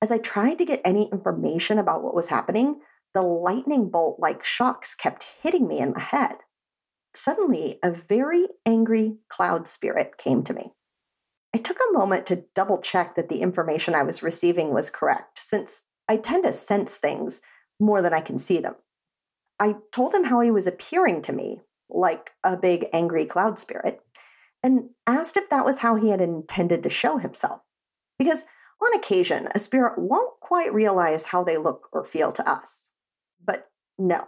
As 0.01 0.11
I 0.11 0.17
tried 0.17 0.57
to 0.59 0.65
get 0.65 0.81
any 0.85 1.09
information 1.11 1.79
about 1.79 2.03
what 2.03 2.15
was 2.15 2.27
happening, 2.29 2.81
the 3.13 3.21
lightning 3.21 3.89
bolt 3.89 4.19
like 4.19 4.43
shocks 4.43 4.93
kept 4.93 5.25
hitting 5.41 5.67
me 5.67 5.79
in 5.79 5.93
the 5.93 5.99
head 5.99 6.37
suddenly 7.17 7.79
a 7.83 7.91
very 7.91 8.47
angry 8.65 9.17
cloud 9.29 9.67
spirit 9.67 10.17
came 10.17 10.43
to 10.43 10.53
me. 10.53 10.71
I 11.53 11.57
took 11.57 11.77
a 11.77 11.97
moment 11.97 12.25
to 12.27 12.43
double 12.53 12.79
check 12.79 13.15
that 13.15 13.29
the 13.29 13.41
information 13.41 13.95
I 13.95 14.03
was 14.03 14.21
receiving 14.23 14.73
was 14.73 14.89
correct, 14.89 15.39
since 15.39 15.83
I 16.07 16.17
tend 16.17 16.45
to 16.45 16.53
sense 16.53 16.97
things 16.97 17.41
more 17.79 18.01
than 18.01 18.13
I 18.13 18.21
can 18.21 18.37
see 18.37 18.59
them. 18.59 18.75
I 19.59 19.75
told 19.91 20.13
him 20.13 20.25
how 20.25 20.41
he 20.41 20.51
was 20.51 20.67
appearing 20.67 21.21
to 21.23 21.33
me, 21.33 21.61
like 21.89 22.31
a 22.43 22.55
big 22.55 22.85
angry 22.93 23.25
cloud 23.25 23.57
spirit, 23.57 24.01
and 24.61 24.89
asked 25.07 25.37
if 25.37 25.49
that 25.49 25.65
was 25.65 25.79
how 25.79 25.95
he 25.95 26.09
had 26.09 26.21
intended 26.21 26.83
to 26.83 26.89
show 26.89 27.17
himself. 27.17 27.61
Because 28.19 28.45
on 28.81 28.93
occasion, 28.93 29.49
a 29.53 29.59
spirit 29.59 29.97
won't 29.97 30.39
quite 30.39 30.73
realize 30.73 31.27
how 31.27 31.43
they 31.43 31.57
look 31.57 31.89
or 31.91 32.05
feel 32.05 32.31
to 32.33 32.49
us. 32.49 32.89
But 33.43 33.69
no, 33.97 34.27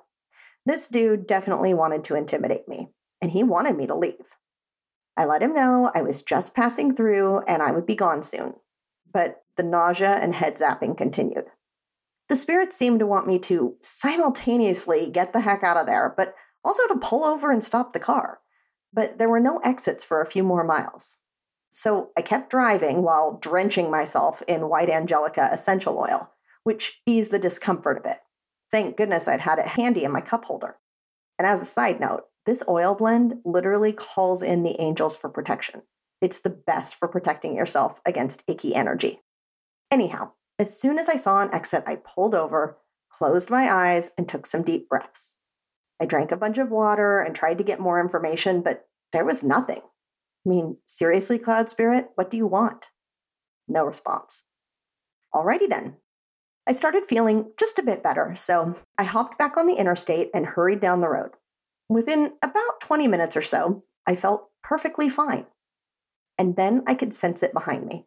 this 0.65 0.88
dude 0.88 1.27
definitely 1.27 1.74
wanted 1.74 2.03
to 2.06 2.15
intimidate 2.15 2.68
me, 2.68 2.89
and 3.22 3.32
he 3.32 3.44
wanted 3.44 3.77
me 3.77 3.88
to 3.88 3.96
leave. 3.96 4.36
I 5.20 5.25
let 5.25 5.41
him 5.41 5.53
know 5.53 5.91
I 5.94 6.01
was 6.01 6.24
just 6.24 6.56
passing 6.56 6.96
through 6.96 7.39
and 7.39 7.62
I 7.62 7.72
would 7.72 7.86
be 7.86 7.96
gone 7.96 8.24
soon. 8.24 8.53
But 9.12 9.44
the 9.58 9.63
nausea 9.63 10.15
and 10.15 10.34
head 10.34 10.58
zapping 10.58 10.98
continued. 10.98 11.46
The 12.29 12.38
spirits 12.38 12.77
seemed 12.77 13.00
to 13.00 13.08
want 13.08 13.27
me 13.27 13.38
to 13.39 13.75
simultaneously 13.82 15.10
get 15.12 15.34
the 15.34 15.41
heck 15.41 15.62
out 15.62 15.75
of 15.75 15.88
there, 15.88 16.13
but 16.15 16.36
also 16.63 16.88
to 16.88 17.00
pull 17.00 17.25
over 17.25 17.51
and 17.51 17.62
stop 17.62 17.91
the 17.91 18.00
car. 18.00 18.39
But 18.94 19.18
there 19.18 19.27
were 19.27 19.41
no 19.41 19.60
exits 19.63 20.06
for 20.06 20.22
a 20.22 20.25
few 20.25 20.44
more 20.44 20.63
miles. 20.63 21.18
So 21.70 22.10
I 22.18 22.22
kept 22.22 22.50
driving 22.50 23.04
while 23.04 23.38
drenching 23.42 23.92
myself 23.92 24.42
in 24.48 24.70
white 24.70 24.90
angelica 24.90 25.50
essential 25.52 25.98
oil, 25.98 26.32
which 26.64 27.02
eased 27.06 27.32
the 27.32 27.40
discomfort 27.40 27.98
a 27.98 28.02
bit. 28.02 28.18
Thank 28.72 28.98
goodness 28.98 29.28
I'd 29.28 29.42
had 29.42 29.60
it 29.60 29.68
handy 29.68 30.04
in 30.04 30.12
my 30.12 30.22
cup 30.22 30.46
holder. 30.46 30.78
And 31.38 31.48
as 31.48 31.62
a 31.62 31.66
side 31.66 32.00
note, 32.00 32.26
this 32.46 32.64
oil 32.68 32.96
blend 32.96 33.36
literally 33.46 33.94
calls 33.94 34.42
in 34.42 34.64
the 34.64 34.80
angels 34.82 35.16
for 35.16 35.30
protection. 35.30 35.84
It's 36.22 36.40
the 36.40 36.50
best 36.50 36.96
for 36.96 37.08
protecting 37.08 37.56
yourself 37.56 38.02
against 38.06 38.44
icky 38.48 38.76
energy. 38.76 39.22
Anyhow, 39.92 40.32
as 40.58 40.78
soon 40.78 41.00
as 41.00 41.08
I 41.08 41.16
saw 41.16 41.42
an 41.42 41.54
exit, 41.54 41.84
I 41.88 41.96
pulled 41.96 42.36
over, 42.36 42.78
closed 43.10 43.50
my 43.50 43.72
eyes, 43.72 44.12
and 44.18 44.28
took 44.28 44.46
some 44.46 44.64
deep 44.64 44.90
breaths. 44.90 45.38
I 46.02 46.06
drank 46.06 46.32
a 46.32 46.38
bunch 46.38 46.58
of 46.58 46.70
water 46.70 47.22
and 47.22 47.36
tried 47.36 47.58
to 47.60 47.64
get 47.64 47.80
more 47.80 48.00
information, 48.00 48.62
but 48.62 48.88
there 49.14 49.26
was 49.26 49.44
nothing. 49.44 49.82
I 50.46 50.50
mean, 50.50 50.77
seriously, 50.86 51.38
Cloud 51.38 51.69
Spirit, 51.69 52.10
what 52.15 52.31
do 52.31 52.38
you 52.38 52.48
want? 52.48 52.88
No 53.67 53.84
response. 53.84 54.46
Alrighty 55.34 55.69
then. 55.69 55.96
I 56.67 56.72
started 56.72 57.08
feeling 57.08 57.51
just 57.58 57.79
a 57.79 57.84
bit 57.84 58.03
better, 58.03 58.36
so 58.36 58.75
I 58.98 59.03
hopped 59.03 59.38
back 59.38 59.58
on 59.58 59.67
the 59.67 59.75
interstate 59.75 60.29
and 60.34 60.46
hurried 60.46 60.79
down 60.79 61.01
the 61.01 61.10
road. 61.10 61.31
Within 61.89 62.34
about 62.43 62.79
20 62.81 63.08
minutes 63.08 63.36
or 63.36 63.41
so, 63.41 63.84
I 64.05 64.15
felt 64.15 64.50
perfectly 64.63 65.10
fine. 65.10 65.46
And 66.38 66.55
then 66.55 66.84
I 66.88 66.93
could 66.93 67.13
sense 67.13 67.43
it 67.43 67.53
behind 67.53 67.86
me. 67.86 68.05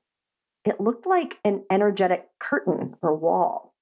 It 0.64 0.80
looked 0.80 1.06
like 1.06 1.38
an 1.44 1.64
energetic 1.70 2.28
curtain 2.38 2.94
or 3.02 3.16
wall, 3.16 3.74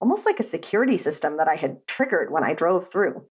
almost 0.00 0.24
like 0.24 0.40
a 0.40 0.44
security 0.44 0.96
system 0.96 1.36
that 1.36 1.48
I 1.48 1.56
had 1.56 1.86
triggered 1.86 2.32
when 2.32 2.42
I 2.42 2.54
drove 2.54 2.88
through. 2.88 3.26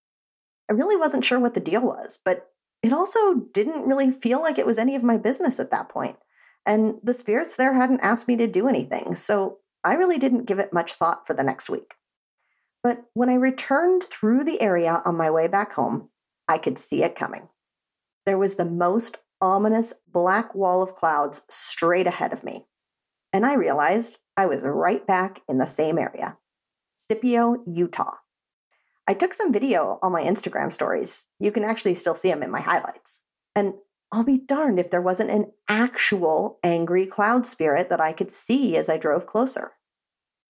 I 0.69 0.73
really 0.73 0.95
wasn't 0.95 1.25
sure 1.25 1.39
what 1.39 1.55
the 1.55 1.59
deal 1.59 1.81
was, 1.81 2.19
but 2.23 2.47
it 2.83 2.93
also 2.93 3.35
didn't 3.53 3.87
really 3.87 4.11
feel 4.11 4.41
like 4.41 4.57
it 4.57 4.65
was 4.65 4.77
any 4.77 4.95
of 4.95 5.03
my 5.03 5.17
business 5.17 5.59
at 5.59 5.71
that 5.71 5.89
point. 5.89 6.17
And 6.65 6.95
the 7.03 7.13
spirits 7.13 7.55
there 7.55 7.73
hadn't 7.73 8.01
asked 8.01 8.27
me 8.27 8.35
to 8.37 8.47
do 8.47 8.67
anything, 8.67 9.15
so 9.15 9.59
I 9.83 9.95
really 9.95 10.17
didn't 10.17 10.45
give 10.45 10.59
it 10.59 10.73
much 10.73 10.93
thought 10.95 11.25
for 11.25 11.33
the 11.33 11.43
next 11.43 11.69
week. 11.69 11.93
But 12.83 13.03
when 13.13 13.29
I 13.29 13.35
returned 13.35 14.03
through 14.03 14.43
the 14.43 14.61
area 14.61 15.01
on 15.05 15.15
my 15.15 15.29
way 15.29 15.47
back 15.47 15.73
home, 15.73 16.09
I 16.47 16.57
could 16.57 16.79
see 16.79 17.03
it 17.03 17.15
coming. 17.15 17.47
There 18.25 18.37
was 18.37 18.55
the 18.55 18.65
most 18.65 19.17
ominous 19.39 19.93
black 20.07 20.53
wall 20.53 20.81
of 20.81 20.95
clouds 20.95 21.43
straight 21.49 22.07
ahead 22.07 22.33
of 22.33 22.43
me. 22.43 22.65
And 23.33 23.45
I 23.45 23.53
realized 23.53 24.19
I 24.37 24.45
was 24.45 24.61
right 24.61 25.05
back 25.05 25.41
in 25.47 25.57
the 25.57 25.65
same 25.65 25.97
area 25.97 26.37
Scipio, 26.93 27.63
Utah. 27.65 28.17
I 29.07 29.13
took 29.13 29.33
some 29.33 29.51
video 29.51 29.99
on 30.01 30.11
my 30.11 30.23
Instagram 30.23 30.71
stories. 30.71 31.27
You 31.39 31.51
can 31.51 31.63
actually 31.63 31.95
still 31.95 32.15
see 32.15 32.29
them 32.29 32.43
in 32.43 32.51
my 32.51 32.61
highlights. 32.61 33.21
And 33.55 33.73
I'll 34.11 34.23
be 34.23 34.37
darned 34.37 34.79
if 34.79 34.91
there 34.91 35.01
wasn't 35.01 35.31
an 35.31 35.51
actual 35.67 36.59
angry 36.63 37.05
cloud 37.05 37.45
spirit 37.45 37.89
that 37.89 38.01
I 38.01 38.13
could 38.13 38.31
see 38.31 38.75
as 38.75 38.89
I 38.89 38.97
drove 38.97 39.25
closer. 39.25 39.71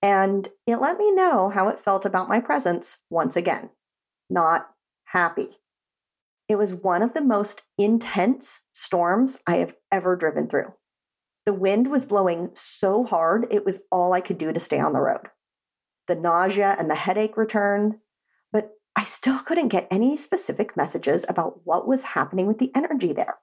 And 0.01 0.49
it 0.65 0.77
let 0.77 0.97
me 0.97 1.11
know 1.11 1.49
how 1.49 1.69
it 1.69 1.79
felt 1.79 2.05
about 2.05 2.29
my 2.29 2.39
presence 2.39 2.99
once 3.09 3.35
again. 3.35 3.69
Not 4.29 4.69
happy. 5.05 5.59
It 6.49 6.55
was 6.57 6.73
one 6.73 7.01
of 7.01 7.13
the 7.13 7.21
most 7.21 7.63
intense 7.77 8.61
storms 8.73 9.37
I 9.45 9.57
have 9.57 9.75
ever 9.91 10.15
driven 10.15 10.47
through. 10.47 10.73
The 11.45 11.53
wind 11.53 11.89
was 11.89 12.05
blowing 12.05 12.49
so 12.53 13.03
hard, 13.03 13.47
it 13.51 13.65
was 13.65 13.83
all 13.91 14.13
I 14.13 14.21
could 14.21 14.37
do 14.37 14.51
to 14.51 14.59
stay 14.59 14.79
on 14.79 14.93
the 14.93 14.99
road. 14.99 15.27
The 16.07 16.15
nausea 16.15 16.75
and 16.77 16.89
the 16.89 16.95
headache 16.95 17.37
returned, 17.37 17.95
I 18.95 19.03
still 19.03 19.39
couldn't 19.39 19.69
get 19.69 19.87
any 19.89 20.17
specific 20.17 20.75
messages 20.75 21.25
about 21.27 21.61
what 21.63 21.87
was 21.87 22.03
happening 22.03 22.45
with 22.45 22.59
the 22.59 22.71
energy 22.75 23.13
there. 23.13 23.35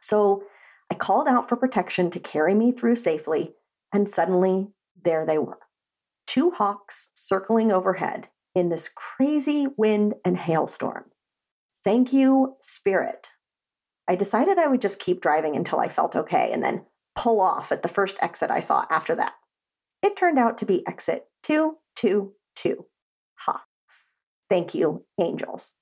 So 0.00 0.44
I 0.90 0.94
called 0.94 1.28
out 1.28 1.48
for 1.48 1.56
protection 1.56 2.10
to 2.12 2.20
carry 2.20 2.54
me 2.54 2.72
through 2.72 2.96
safely, 2.96 3.54
and 3.92 4.08
suddenly 4.08 4.68
there 5.04 5.26
they 5.26 5.38
were 5.38 5.58
two 6.26 6.50
hawks 6.50 7.10
circling 7.14 7.72
overhead 7.72 8.28
in 8.54 8.68
this 8.68 8.88
crazy 8.88 9.66
wind 9.76 10.14
and 10.24 10.36
hailstorm. 10.36 11.04
Thank 11.84 12.12
you, 12.12 12.56
Spirit. 12.60 13.30
I 14.08 14.16
decided 14.16 14.58
I 14.58 14.66
would 14.66 14.82
just 14.82 14.98
keep 14.98 15.20
driving 15.20 15.56
until 15.56 15.80
I 15.80 15.88
felt 15.88 16.16
okay 16.16 16.50
and 16.52 16.62
then 16.62 16.84
pull 17.14 17.40
off 17.40 17.72
at 17.72 17.82
the 17.82 17.88
first 17.88 18.18
exit 18.20 18.50
I 18.50 18.60
saw 18.60 18.84
after 18.90 19.14
that. 19.14 19.32
It 20.02 20.16
turned 20.16 20.38
out 20.38 20.58
to 20.58 20.66
be 20.66 20.86
exit 20.86 21.26
222. 21.44 22.84
Ha. 23.36 23.62
Thank 24.48 24.74
you, 24.74 25.04
angels. 25.20 25.74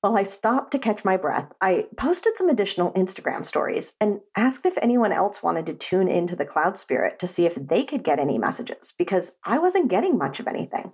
While 0.00 0.16
I 0.16 0.22
stopped 0.22 0.70
to 0.72 0.78
catch 0.78 1.04
my 1.04 1.16
breath, 1.16 1.52
I 1.60 1.86
posted 1.96 2.36
some 2.36 2.48
additional 2.48 2.92
Instagram 2.92 3.44
stories 3.44 3.94
and 4.00 4.20
asked 4.36 4.64
if 4.64 4.78
anyone 4.78 5.10
else 5.10 5.42
wanted 5.42 5.66
to 5.66 5.74
tune 5.74 6.06
into 6.08 6.36
the 6.36 6.46
Cloud 6.46 6.78
Spirit 6.78 7.18
to 7.18 7.26
see 7.26 7.46
if 7.46 7.56
they 7.56 7.82
could 7.82 8.04
get 8.04 8.20
any 8.20 8.38
messages 8.38 8.94
because 8.96 9.32
I 9.44 9.58
wasn't 9.58 9.88
getting 9.88 10.16
much 10.16 10.38
of 10.38 10.46
anything. 10.46 10.92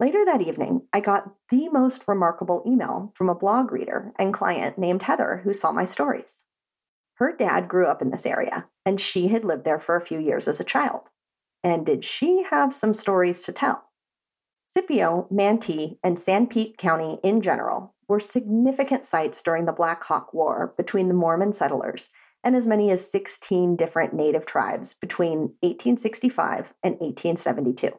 Later 0.00 0.24
that 0.24 0.42
evening, 0.42 0.82
I 0.92 1.00
got 1.00 1.34
the 1.50 1.68
most 1.68 2.08
remarkable 2.08 2.62
email 2.66 3.12
from 3.14 3.28
a 3.28 3.34
blog 3.34 3.70
reader 3.70 4.12
and 4.18 4.34
client 4.34 4.76
named 4.76 5.02
Heather 5.02 5.42
who 5.44 5.52
saw 5.52 5.72
my 5.72 5.84
stories. 5.84 6.44
Her 7.14 7.34
dad 7.34 7.68
grew 7.68 7.86
up 7.86 8.02
in 8.02 8.10
this 8.10 8.26
area, 8.26 8.66
and 8.84 9.00
she 9.00 9.28
had 9.28 9.44
lived 9.44 9.64
there 9.64 9.80
for 9.80 9.96
a 9.96 10.04
few 10.04 10.18
years 10.18 10.48
as 10.48 10.60
a 10.60 10.64
child. 10.64 11.02
And 11.64 11.86
did 11.86 12.04
she 12.04 12.44
have 12.50 12.74
some 12.74 12.92
stories 12.92 13.40
to 13.42 13.52
tell? 13.52 13.84
Scipio, 14.66 15.28
Manti, 15.30 15.98
and 16.02 16.16
Sanpete 16.16 16.76
County 16.76 17.20
in 17.22 17.40
general 17.40 17.94
were 18.08 18.18
significant 18.18 19.04
sites 19.04 19.40
during 19.40 19.64
the 19.64 19.72
Black 19.72 20.02
Hawk 20.04 20.34
War 20.34 20.74
between 20.76 21.06
the 21.06 21.14
Mormon 21.14 21.52
settlers 21.52 22.10
and 22.42 22.54
as 22.56 22.66
many 22.66 22.90
as 22.90 23.10
16 23.10 23.76
different 23.76 24.12
native 24.12 24.44
tribes 24.44 24.94
between 24.94 25.54
1865 25.62 26.74
and 26.82 26.94
1872. 26.94 27.92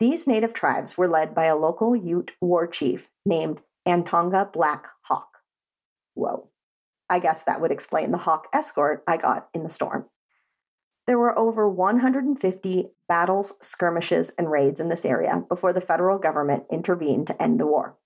These 0.00 0.26
native 0.26 0.52
tribes 0.52 0.98
were 0.98 1.08
led 1.08 1.34
by 1.34 1.44
a 1.44 1.56
local 1.56 1.94
Ute 1.94 2.32
war 2.40 2.66
chief 2.66 3.10
named 3.24 3.60
Antonga 3.86 4.50
Black 4.52 4.86
Hawk. 5.02 5.38
Whoa. 6.14 6.48
I 7.08 7.18
guess 7.18 7.42
that 7.44 7.60
would 7.60 7.70
explain 7.70 8.10
the 8.10 8.18
Hawk 8.18 8.48
escort 8.52 9.04
I 9.06 9.18
got 9.18 9.48
in 9.54 9.62
the 9.62 9.70
storm. 9.70 10.06
There 11.06 11.18
were 11.18 11.36
over 11.36 11.68
150 11.68 12.90
battles, 13.08 13.54
skirmishes, 13.60 14.30
and 14.38 14.50
raids 14.50 14.80
in 14.80 14.88
this 14.88 15.04
area 15.04 15.42
before 15.48 15.72
the 15.72 15.80
federal 15.80 16.18
government 16.18 16.64
intervened 16.70 17.26
to 17.26 17.42
end 17.42 17.58
the 17.58 17.66
war. 17.66 17.96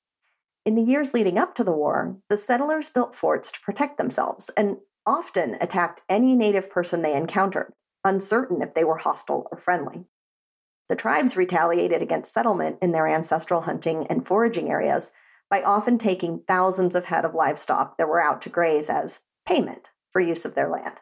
In 0.65 0.75
the 0.75 0.83
years 0.83 1.15
leading 1.15 1.39
up 1.39 1.55
to 1.57 1.65
the 1.65 1.73
war, 1.73 2.17
the 2.29 2.37
settlers 2.37 2.89
built 2.89 3.15
forts 3.15 3.53
to 3.53 3.61
protect 3.61 3.99
themselves 3.99 4.51
and 4.57 4.79
often 5.07 5.57
attacked 5.61 6.01
any 6.09 6.35
native 6.35 6.71
person 6.71 7.03
they 7.03 7.15
encountered, 7.15 7.73
uncertain 8.05 8.63
if 8.63 8.75
they 8.75 8.83
were 8.83 8.99
hostile 8.99 9.47
or 9.53 9.59
friendly. 9.59 10.07
The 10.89 10.97
tribes 10.97 11.37
retaliated 11.37 12.03
against 12.03 12.33
settlement 12.33 12.79
in 12.81 12.93
their 12.93 13.07
ancestral 13.07 13.63
hunting 13.63 14.07
and 14.09 14.27
foraging 14.27 14.71
areas 14.71 15.11
by 15.51 15.63
often 15.63 15.99
taking 15.99 16.43
thousands 16.49 16.95
of 16.95 17.07
head 17.07 17.25
of 17.25 17.35
livestock 17.35 17.97
that 17.99 18.09
were 18.09 18.21
out 18.21 18.43
to 18.43 18.49
graze 18.49 18.89
as 18.89 19.21
payment 19.47 19.89
for 20.11 20.21
use 20.21 20.45
of 20.45 20.55
their 20.55 20.69
land. 20.69 20.95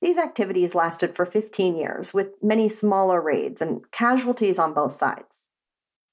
These 0.00 0.18
activities 0.18 0.74
lasted 0.74 1.14
for 1.14 1.26
15 1.26 1.76
years, 1.76 2.14
with 2.14 2.28
many 2.42 2.68
smaller 2.68 3.20
raids 3.20 3.60
and 3.60 3.90
casualties 3.90 4.58
on 4.58 4.72
both 4.72 4.92
sides. 4.92 5.48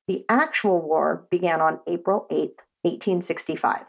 The 0.07 0.25
actual 0.27 0.81
war 0.81 1.27
began 1.31 1.61
on 1.61 1.79
April 1.87 2.27
8, 2.29 2.55
1865, 2.83 3.85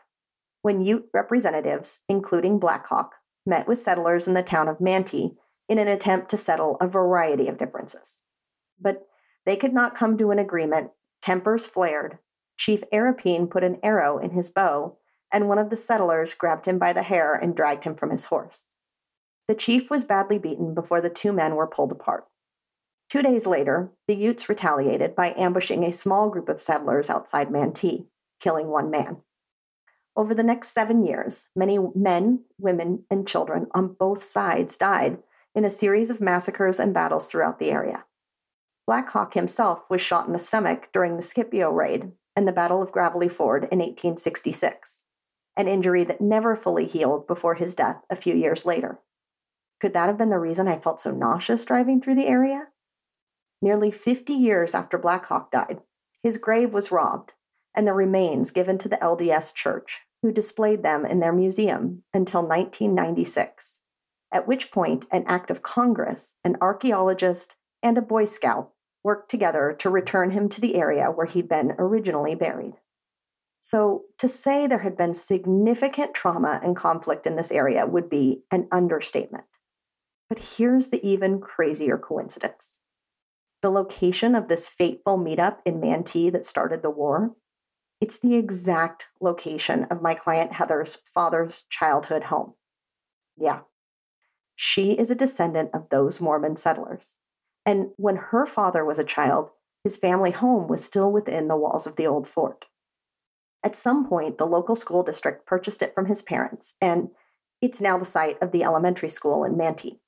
when 0.63 0.85
Ute 0.85 1.09
representatives, 1.13 2.01
including 2.09 2.59
Black 2.59 2.87
Hawk, 2.87 3.15
met 3.45 3.67
with 3.67 3.79
settlers 3.79 4.29
in 4.29 4.35
the 4.35 4.43
town 4.43 4.69
of 4.69 4.81
Manti 4.81 5.37
in 5.69 5.79
an 5.79 5.89
attempt 5.89 6.29
to 6.31 6.37
settle 6.37 6.77
a 6.81 6.87
variety 6.87 7.49
of 7.49 7.59
differences. 7.59 8.23
But 8.81 9.07
they 9.47 9.57
could 9.57 9.73
not 9.73 9.95
come 9.95 10.17
to 10.19 10.31
an 10.31 10.39
agreement, 10.39 10.91
tempers 11.21 11.67
flared, 11.67 12.19
Chief 12.59 12.83
Arapeen 12.93 13.49
put 13.49 13.65
an 13.65 13.79
arrow 13.83 14.19
in 14.19 14.31
his 14.31 14.51
bow, 14.51 14.99
and 15.33 15.49
one 15.49 15.59
of 15.59 15.71
the 15.71 15.77
settlers 15.77 16.35
grabbed 16.35 16.67
him 16.67 16.79
by 16.79 16.93
the 16.93 17.03
hair 17.03 17.35
and 17.35 17.55
dragged 17.55 17.85
him 17.85 17.95
from 17.95 18.11
his 18.11 18.27
horse. 18.27 18.75
The 19.49 19.55
chief 19.55 19.91
was 19.91 20.05
badly 20.05 20.39
beaten 20.39 20.75
before 20.75 21.01
the 21.01 21.09
two 21.09 21.33
men 21.33 21.57
were 21.57 21.67
pulled 21.67 21.91
apart. 21.91 22.27
Two 23.09 23.23
days 23.23 23.47
later, 23.47 23.91
the 24.07 24.15
Utes 24.15 24.51
retaliated 24.51 25.17
by 25.17 25.35
ambushing 25.37 25.83
a 25.83 25.93
small 25.93 26.29
group 26.29 26.51
of 26.51 26.61
settlers 26.61 27.09
outside 27.09 27.51
Manti, 27.51 28.07
killing 28.39 28.69
one 28.69 28.91
man. 28.91 29.19
Over 30.15 30.35
the 30.35 30.43
next 30.43 30.71
seven 30.71 31.07
years, 31.07 31.49
many 31.57 31.79
men, 31.95 32.41
women, 32.59 33.05
and 33.11 33.27
children 33.27 33.69
on 33.73 33.97
both 33.99 34.23
sides 34.23 34.77
died 34.77 35.19
in 35.55 35.65
a 35.65 35.71
series 35.71 36.11
of 36.11 36.21
massacres 36.21 36.79
and 36.79 36.93
battles 36.93 37.27
throughout 37.27 37.59
the 37.59 37.71
area. 37.71 38.05
Black 38.87 39.09
Hawk 39.11 39.33
himself 39.35 39.81
was 39.89 40.03
shot 40.03 40.27
in 40.27 40.33
the 40.35 40.39
stomach 40.39 40.91
during 40.93 41.17
the 41.17 41.23
Scipio 41.23 41.71
raid 41.71 42.13
and 42.37 42.47
the 42.47 42.53
Battle 42.53 42.83
of 42.83 42.93
Gravelly 42.93 43.29
Ford 43.29 43.63
in 43.65 43.79
1866, 43.79 45.07
an 45.57 45.69
injury 45.69 46.05
that 46.05 46.21
never 46.21 46.55
fully 46.55 46.87
healed 46.87 47.27
before 47.27 47.55
his 47.55 47.75
death 47.75 48.03
a 48.11 48.17
few 48.17 48.35
years 48.35 48.67
later. 48.67 48.99
Could 49.81 49.93
that 49.95 50.07
have 50.07 50.19
been 50.19 50.31
the 50.31 50.39
reason 50.39 50.67
I 50.67 50.79
felt 50.79 51.01
so 51.01 51.13
nauseous 51.13 51.65
driving 51.65 52.01
through 52.01 52.17
the 52.17 52.27
area? 52.27 52.69
Nearly 53.63 53.91
50 53.91 54.33
years 54.33 54.75
after 54.75 54.99
Black 54.99 55.27
Hawk 55.27 55.51
died, 55.51 55.81
his 56.23 56.37
grave 56.37 56.73
was 56.73 56.93
robbed 56.93 57.33
and 57.75 57.87
the 57.87 57.93
remains 57.93 58.51
given 58.51 58.79
to 58.79 58.89
the 58.89 58.97
LDS 58.97 59.55
Church, 59.55 60.01
who 60.23 60.33
displayed 60.33 60.83
them 60.83 61.07
in 61.07 61.21
their 61.21 61.33
museum 61.33 62.03
until 62.13 62.43
1996, 62.43 63.81
at 64.33 64.49
which 64.49 64.73
point 64.73 65.05
an 65.13 65.25
act 65.29 65.51
of 65.51 65.63
Congress, 65.63 66.35
an 66.43 66.57
archaeologist, 66.61 67.55
and 67.81 67.97
a 67.97 68.03
Boy 68.03 68.25
Scout 68.25 68.73
worked 69.05 69.31
together 69.31 69.77
to 69.79 69.91
return 69.91 70.33
him 70.33 70.49
to 70.49 70.61
the 70.61 70.75
area 70.75 71.07
where 71.07 71.27
he'd 71.27 71.49
been 71.49 71.75
originally 71.79 72.35
buried. 72.35 72.75
So, 73.61 74.05
to 74.19 74.29
say 74.29 74.67
there 74.67 74.79
had 74.81 74.97
been 74.97 75.15
significant 75.15 76.15
trauma 76.15 76.61
and 76.63 76.77
conflict 76.77 77.27
in 77.27 77.37
this 77.37 77.53
area 77.53 77.87
would 77.87 78.11
be 78.11 78.43
an 78.51 78.67
understatement. 78.73 79.45
But 80.29 80.39
here's 80.39 80.89
the 80.89 81.07
even 81.07 81.41
crazier 81.41 81.99
coincidence 81.99 82.79
the 83.61 83.71
location 83.71 84.37
of 84.37 84.47
this 84.47 84.69
fateful 84.69 85.19
meetup 85.19 85.59
in 85.65 85.81
Manti 85.81 86.31
that 86.31 86.47
started 86.47 86.81
the 86.83 86.91
war. 86.91 87.35
It's 88.01 88.19
the 88.19 88.37
exact 88.37 89.09
location 89.21 89.85
of 89.91 90.01
my 90.01 90.15
client 90.15 90.53
Heather's 90.53 90.97
father's 91.13 91.65
childhood 91.69 92.25
home. 92.25 92.55
Yeah, 93.37 93.61
she 94.55 94.93
is 94.93 95.09
a 95.11 95.15
descendant 95.15 95.71
of 95.73 95.89
those 95.89 96.21
Mormon 96.21 96.57
settlers. 96.57 97.19
And 97.65 97.91
when 97.97 98.17
her 98.17 98.45
father 98.45 98.85
was 98.85 98.99
a 98.99 99.05
child, 99.05 99.51
his 99.85 99.97
family 99.97 100.33
home 100.33 100.67
was 100.67 100.85
still 100.85 101.13
within 101.13 101.47
the 101.47 101.57
walls 101.57 101.87
of 101.87 101.95
the 101.95 102.07
old 102.09 102.29
fort. 102.29 102.65
At 103.63 103.77
some 103.77 104.09
point, 104.09 104.37
the 104.37 104.47
local 104.47 104.75
school 104.75 105.05
district 105.05 105.47
purchased 105.47 105.81
it 105.81 105.95
from 105.95 106.07
his 106.07 106.23
parents, 106.23 106.75
and 106.81 107.11
it's 107.61 107.81
now 107.81 107.99
the 107.99 108.05
site 108.05 108.37
of 108.43 108.51
the 108.51 108.65
elementary 108.65 109.11
school 109.11 109.45
in 109.45 109.57
Manti. 109.57 110.01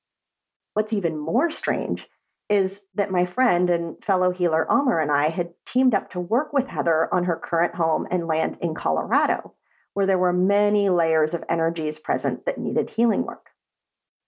What's 0.75 0.93
even 0.93 1.19
more 1.19 1.51
strange 1.51 2.07
is 2.49 2.83
that 2.95 3.13
my 3.13 3.27
friend 3.27 3.71
and 3.71 4.03
fellow 4.03 4.33
healer 4.33 4.71
Almer 4.71 4.99
and 4.99 5.11
I 5.11 5.29
had 5.29 5.51
teamed 5.65 5.95
up 5.95 6.11
to 6.11 6.21
work 6.21 6.53
with 6.53 6.67
Heather 6.67 7.09
on 7.15 7.25
her 7.25 7.37
current 7.37 7.77
home 7.77 8.07
and 8.11 8.27
land 8.27 8.59
in 8.61 8.75
Colorado, 8.75 9.55
where 9.95 10.07
there 10.07 10.19
were 10.19 10.33
many 10.33 10.89
layers 10.89 11.33
of 11.33 11.45
energies 11.49 11.99
present 11.99 12.47
that 12.47 12.59
needed 12.59 12.91
healing 12.91 13.23
work. 13.23 13.51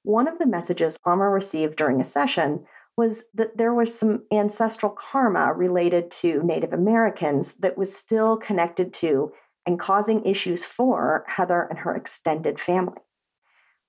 One 0.05 0.29
of 0.29 0.39
the 0.39 0.47
messages 0.47 0.97
Almer 1.05 1.31
received 1.31 1.77
during 1.77 2.01
a 2.01 2.05
session 2.05 2.65
was 2.97 3.25
that 3.35 3.57
there 3.57 3.75
was 3.75 3.99
some 3.99 4.25
ancestral 4.33 4.93
karma 4.93 5.53
related 5.53 6.11
to 6.11 6.43
Native 6.43 6.73
Americans 6.73 7.55
that 7.55 7.79
was 7.79 7.97
still 7.97 8.37
connected 8.37 8.93
to 8.95 9.33
and 9.67 9.81
causing 9.81 10.25
issues 10.25 10.67
for 10.67 11.25
Heather 11.27 11.63
and 11.63 11.81
her 11.81 11.95
extended 11.97 12.61
family. 12.61 12.99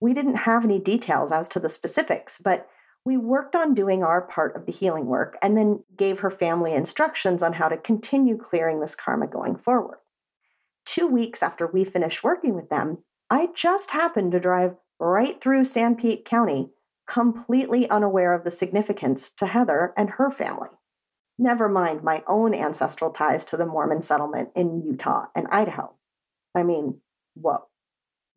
We 0.03 0.13
didn't 0.13 0.35
have 0.35 0.65
any 0.65 0.79
details 0.79 1.31
as 1.31 1.47
to 1.47 1.61
the 1.61 1.69
specifics, 1.69 2.37
but 2.37 2.67
we 3.05 3.15
worked 3.15 3.55
on 3.55 3.73
doing 3.73 4.03
our 4.03 4.21
part 4.21 4.53
of 4.53 4.65
the 4.65 4.71
healing 4.73 5.05
work 5.05 5.37
and 5.41 5.57
then 5.57 5.85
gave 5.95 6.19
her 6.19 6.29
family 6.29 6.73
instructions 6.73 7.41
on 7.41 7.53
how 7.53 7.69
to 7.69 7.77
continue 7.77 8.37
clearing 8.37 8.81
this 8.81 8.95
karma 8.95 9.27
going 9.27 9.55
forward. 9.55 9.99
Two 10.83 11.07
weeks 11.07 11.41
after 11.41 11.67
we 11.67 11.85
finished 11.85 12.21
working 12.21 12.53
with 12.53 12.67
them, 12.67 12.97
I 13.29 13.47
just 13.55 13.91
happened 13.91 14.33
to 14.33 14.41
drive 14.41 14.75
right 14.99 15.39
through 15.39 15.63
San 15.63 15.95
Sanpete 15.95 16.25
County 16.25 16.71
completely 17.09 17.89
unaware 17.89 18.33
of 18.33 18.43
the 18.43 18.51
significance 18.51 19.29
to 19.37 19.45
Heather 19.45 19.93
and 19.95 20.09
her 20.09 20.29
family. 20.29 20.67
Never 21.39 21.69
mind 21.69 22.03
my 22.03 22.25
own 22.27 22.53
ancestral 22.53 23.11
ties 23.11 23.45
to 23.45 23.55
the 23.55 23.65
Mormon 23.65 24.01
settlement 24.01 24.49
in 24.53 24.83
Utah 24.85 25.27
and 25.33 25.47
Idaho. 25.49 25.93
I 26.53 26.63
mean, 26.63 26.99
whoa. 27.35 27.67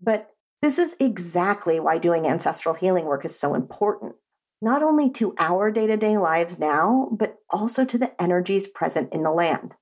But 0.01 0.31
this 0.63 0.79
is 0.79 0.97
exactly 0.99 1.79
why 1.79 1.99
doing 1.99 2.27
ancestral 2.27 2.75
healing 2.75 3.05
work 3.05 3.25
is 3.25 3.39
so 3.39 3.55
important, 3.55 4.15
not 4.63 4.83
only 4.83 5.11
to 5.11 5.35
our 5.39 5.71
day 5.71 5.87
to 5.87 5.97
day 5.97 6.17
lives 6.17 6.59
now, 6.59 7.09
but 7.13 7.39
also 7.51 7.85
to 7.85 7.99
the 7.99 8.21
energies 8.21 8.67
present 8.67 9.13
in 9.13 9.23
the 9.23 9.31
land. 9.31 9.75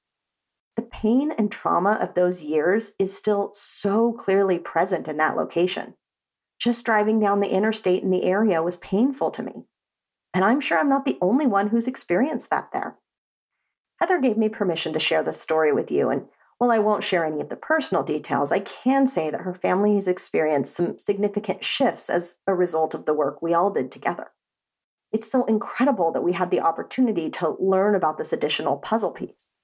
The 0.77 0.83
pain 0.83 1.31
and 1.31 1.51
trauma 1.53 1.99
of 2.01 2.15
those 2.15 2.43
years 2.43 2.93
is 2.99 3.17
still 3.17 3.51
so 3.55 4.13
clearly 4.13 4.59
present 4.59 5.07
in 5.07 5.17
that 5.19 5.37
location. 5.37 5.95
Just 6.59 6.85
driving 6.85 7.21
down 7.21 7.41
the 7.41 7.49
interstate 7.49 8.03
in 8.03 8.11
the 8.11 8.25
area 8.25 8.63
was 8.63 8.77
painful 8.79 9.31
to 9.33 9.43
me. 9.43 9.53
And 10.33 10.45
I'm 10.45 10.61
sure 10.61 10.79
I'm 10.79 10.89
not 10.89 11.05
the 11.05 11.19
only 11.21 11.47
one 11.47 11.69
who's 11.69 11.87
experienced 11.87 12.51
that 12.51 12.71
there. 12.73 12.97
Heather 14.01 14.21
gave 14.21 14.37
me 14.37 14.49
permission 14.49 14.93
to 14.93 14.99
share 14.99 15.23
this 15.23 15.41
story 15.41 15.73
with 15.73 15.91
you, 15.93 16.11
and 16.11 16.27
while 16.59 16.71
I 16.71 16.79
won't 16.79 17.05
share 17.05 17.25
any 17.25 17.41
of 17.41 17.49
the 17.49 17.57
personal 17.57 18.05
details, 18.05 18.53
I 18.53 18.61
can 18.61 19.07
say 19.07 19.31
that 19.31 19.41
her 19.41 19.55
family 19.55 19.97
has 19.97 20.07
experienced 20.07 20.75
some 20.75 20.99
significant 20.99 21.65
shifts 21.65 22.09
as 22.09 22.39
a 22.47 22.55
result 22.55 22.95
of 22.95 23.07
the 23.07 23.15
work 23.15 23.43
we 23.43 23.55
all 23.55 23.71
did 23.71 23.91
together. 23.91 24.31
It's 25.13 25.31
so 25.31 25.45
incredible 25.45 26.13
that 26.13 26.23
we 26.23 26.33
had 26.33 26.51
the 26.51 26.61
opportunity 26.61 27.31
to 27.31 27.57
learn 27.61 27.95
about 27.95 28.19
this 28.19 28.33
additional 28.33 28.77
puzzle 28.77 29.11
piece. 29.11 29.57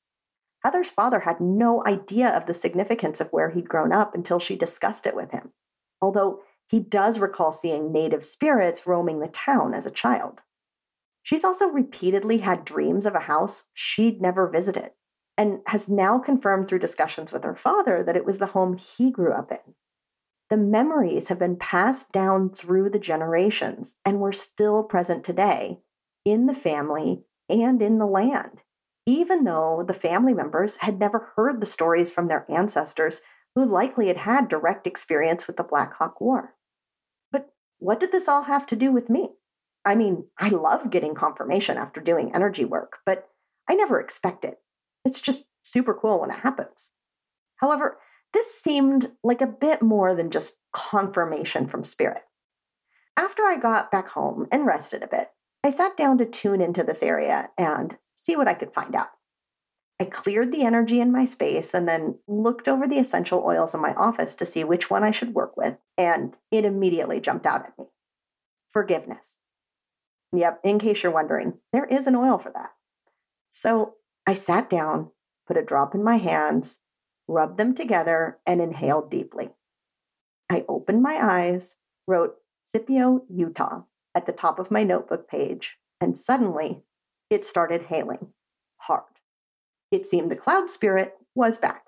Heather's 0.64 0.90
father 0.90 1.20
had 1.20 1.40
no 1.40 1.82
idea 1.86 2.28
of 2.28 2.46
the 2.46 2.54
significance 2.54 3.20
of 3.20 3.28
where 3.30 3.50
he'd 3.50 3.68
grown 3.68 3.92
up 3.92 4.14
until 4.14 4.38
she 4.38 4.56
discussed 4.56 5.06
it 5.06 5.16
with 5.16 5.30
him, 5.30 5.52
although 6.02 6.40
he 6.68 6.80
does 6.80 7.18
recall 7.18 7.50
seeing 7.50 7.92
native 7.92 8.24
spirits 8.24 8.86
roaming 8.86 9.20
the 9.20 9.28
town 9.28 9.74
as 9.74 9.86
a 9.86 9.90
child. 9.90 10.40
She's 11.22 11.44
also 11.44 11.68
repeatedly 11.68 12.38
had 12.38 12.64
dreams 12.64 13.06
of 13.06 13.14
a 13.14 13.20
house 13.20 13.70
she'd 13.74 14.20
never 14.20 14.48
visited 14.48 14.90
and 15.40 15.60
has 15.68 15.88
now 15.88 16.18
confirmed 16.18 16.68
through 16.68 16.78
discussions 16.78 17.32
with 17.32 17.44
her 17.44 17.56
father 17.56 18.02
that 18.04 18.14
it 18.14 18.26
was 18.26 18.36
the 18.36 18.48
home 18.48 18.76
he 18.76 19.10
grew 19.10 19.32
up 19.32 19.50
in. 19.50 19.74
The 20.50 20.58
memories 20.58 21.28
have 21.28 21.38
been 21.38 21.56
passed 21.56 22.12
down 22.12 22.50
through 22.50 22.90
the 22.90 22.98
generations 22.98 23.96
and 24.04 24.20
were 24.20 24.34
still 24.34 24.82
present 24.82 25.24
today 25.24 25.78
in 26.26 26.44
the 26.44 26.52
family 26.52 27.22
and 27.48 27.80
in 27.80 27.96
the 27.96 28.04
land, 28.04 28.60
even 29.06 29.44
though 29.44 29.82
the 29.86 29.94
family 29.94 30.34
members 30.34 30.76
had 30.78 30.98
never 30.98 31.32
heard 31.36 31.58
the 31.58 31.66
stories 31.66 32.12
from 32.12 32.28
their 32.28 32.44
ancestors 32.50 33.22
who 33.54 33.64
likely 33.64 34.08
had 34.08 34.18
had 34.18 34.46
direct 34.46 34.86
experience 34.86 35.46
with 35.46 35.56
the 35.56 35.62
Black 35.62 35.94
Hawk 35.94 36.20
War 36.20 36.54
But 37.32 37.50
what 37.78 37.98
did 37.98 38.12
this 38.12 38.28
all 38.28 38.42
have 38.42 38.66
to 38.66 38.76
do 38.76 38.92
with 38.92 39.08
me? 39.08 39.30
I 39.86 39.94
mean, 39.94 40.26
I 40.38 40.50
love 40.50 40.90
getting 40.90 41.14
confirmation 41.14 41.78
after 41.78 42.02
doing 42.02 42.34
energy 42.34 42.66
work, 42.66 42.98
but 43.06 43.30
I 43.66 43.74
never 43.74 43.98
expect 44.02 44.44
it. 44.44 44.60
It's 45.04 45.20
just 45.20 45.44
super 45.62 45.94
cool 45.94 46.20
when 46.20 46.30
it 46.30 46.40
happens. 46.40 46.90
However, 47.56 47.98
this 48.32 48.54
seemed 48.54 49.12
like 49.24 49.40
a 49.40 49.46
bit 49.46 49.82
more 49.82 50.14
than 50.14 50.30
just 50.30 50.56
confirmation 50.72 51.66
from 51.66 51.84
spirit. 51.84 52.22
After 53.16 53.42
I 53.42 53.56
got 53.56 53.90
back 53.90 54.08
home 54.08 54.46
and 54.52 54.66
rested 54.66 55.02
a 55.02 55.08
bit, 55.08 55.30
I 55.64 55.70
sat 55.70 55.96
down 55.96 56.18
to 56.18 56.24
tune 56.24 56.60
into 56.60 56.82
this 56.82 57.02
area 57.02 57.50
and 57.58 57.96
see 58.14 58.36
what 58.36 58.48
I 58.48 58.54
could 58.54 58.72
find 58.72 58.94
out. 58.94 59.10
I 60.00 60.04
cleared 60.06 60.52
the 60.52 60.62
energy 60.62 61.00
in 61.00 61.12
my 61.12 61.26
space 61.26 61.74
and 61.74 61.86
then 61.86 62.18
looked 62.26 62.68
over 62.68 62.88
the 62.88 62.98
essential 62.98 63.44
oils 63.44 63.74
in 63.74 63.82
my 63.82 63.92
office 63.94 64.34
to 64.36 64.46
see 64.46 64.64
which 64.64 64.88
one 64.88 65.04
I 65.04 65.10
should 65.10 65.34
work 65.34 65.56
with, 65.58 65.76
and 65.98 66.34
it 66.50 66.64
immediately 66.64 67.20
jumped 67.20 67.44
out 67.44 67.66
at 67.66 67.78
me 67.78 67.86
forgiveness. 68.72 69.42
Yep, 70.32 70.60
in 70.64 70.78
case 70.78 71.02
you're 71.02 71.12
wondering, 71.12 71.54
there 71.72 71.84
is 71.84 72.06
an 72.06 72.14
oil 72.14 72.38
for 72.38 72.50
that. 72.52 72.70
So 73.50 73.94
I 74.26 74.34
sat 74.34 74.70
down, 74.70 75.10
put 75.46 75.56
a 75.56 75.62
drop 75.62 75.94
in 75.94 76.04
my 76.04 76.16
hands, 76.16 76.78
rubbed 77.26 77.58
them 77.58 77.74
together, 77.74 78.38
and 78.46 78.60
inhaled 78.60 79.10
deeply. 79.10 79.50
I 80.48 80.64
opened 80.68 81.02
my 81.02 81.18
eyes, 81.20 81.76
wrote 82.06 82.36
Scipio, 82.62 83.22
Utah 83.28 83.82
at 84.14 84.26
the 84.26 84.32
top 84.32 84.58
of 84.58 84.70
my 84.70 84.82
notebook 84.82 85.28
page, 85.28 85.76
and 86.00 86.18
suddenly 86.18 86.82
it 87.28 87.44
started 87.44 87.82
hailing 87.82 88.28
hard. 88.78 89.04
It 89.90 90.06
seemed 90.06 90.30
the 90.30 90.36
cloud 90.36 90.70
spirit 90.70 91.14
was 91.34 91.58
back 91.58 91.86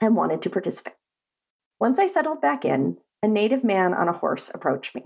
and 0.00 0.16
wanted 0.16 0.42
to 0.42 0.50
participate. 0.50 0.94
Once 1.80 1.98
I 1.98 2.08
settled 2.08 2.40
back 2.40 2.64
in, 2.64 2.98
a 3.22 3.28
native 3.28 3.64
man 3.64 3.94
on 3.94 4.08
a 4.08 4.12
horse 4.12 4.50
approached 4.52 4.94
me. 4.94 5.04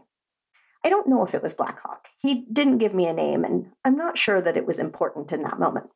I 0.85 0.89
don't 0.89 1.09
know 1.09 1.25
if 1.25 1.35
it 1.35 1.43
was 1.43 1.53
Blackhawk. 1.53 2.07
He 2.19 2.47
didn't 2.53 2.79
give 2.79 2.95
me 2.95 3.07
a 3.07 3.13
name, 3.13 3.45
and 3.45 3.71
I'm 3.85 3.97
not 3.97 4.19
sure 4.19 4.41
that 4.41 4.57
it 4.57 4.67
was 4.67 4.79
important 4.79 5.31
in 5.33 5.43
that 5.43 5.59
moment. 5.59 5.91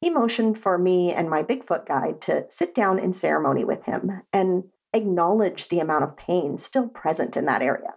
He 0.00 0.10
motioned 0.10 0.58
for 0.58 0.78
me 0.78 1.12
and 1.12 1.30
my 1.30 1.42
Bigfoot 1.42 1.86
guide 1.86 2.20
to 2.22 2.46
sit 2.50 2.74
down 2.74 2.98
in 2.98 3.12
ceremony 3.12 3.64
with 3.64 3.84
him 3.84 4.22
and 4.32 4.64
acknowledge 4.92 5.68
the 5.68 5.80
amount 5.80 6.04
of 6.04 6.16
pain 6.16 6.58
still 6.58 6.88
present 6.88 7.36
in 7.36 7.46
that 7.46 7.62
area. 7.62 7.94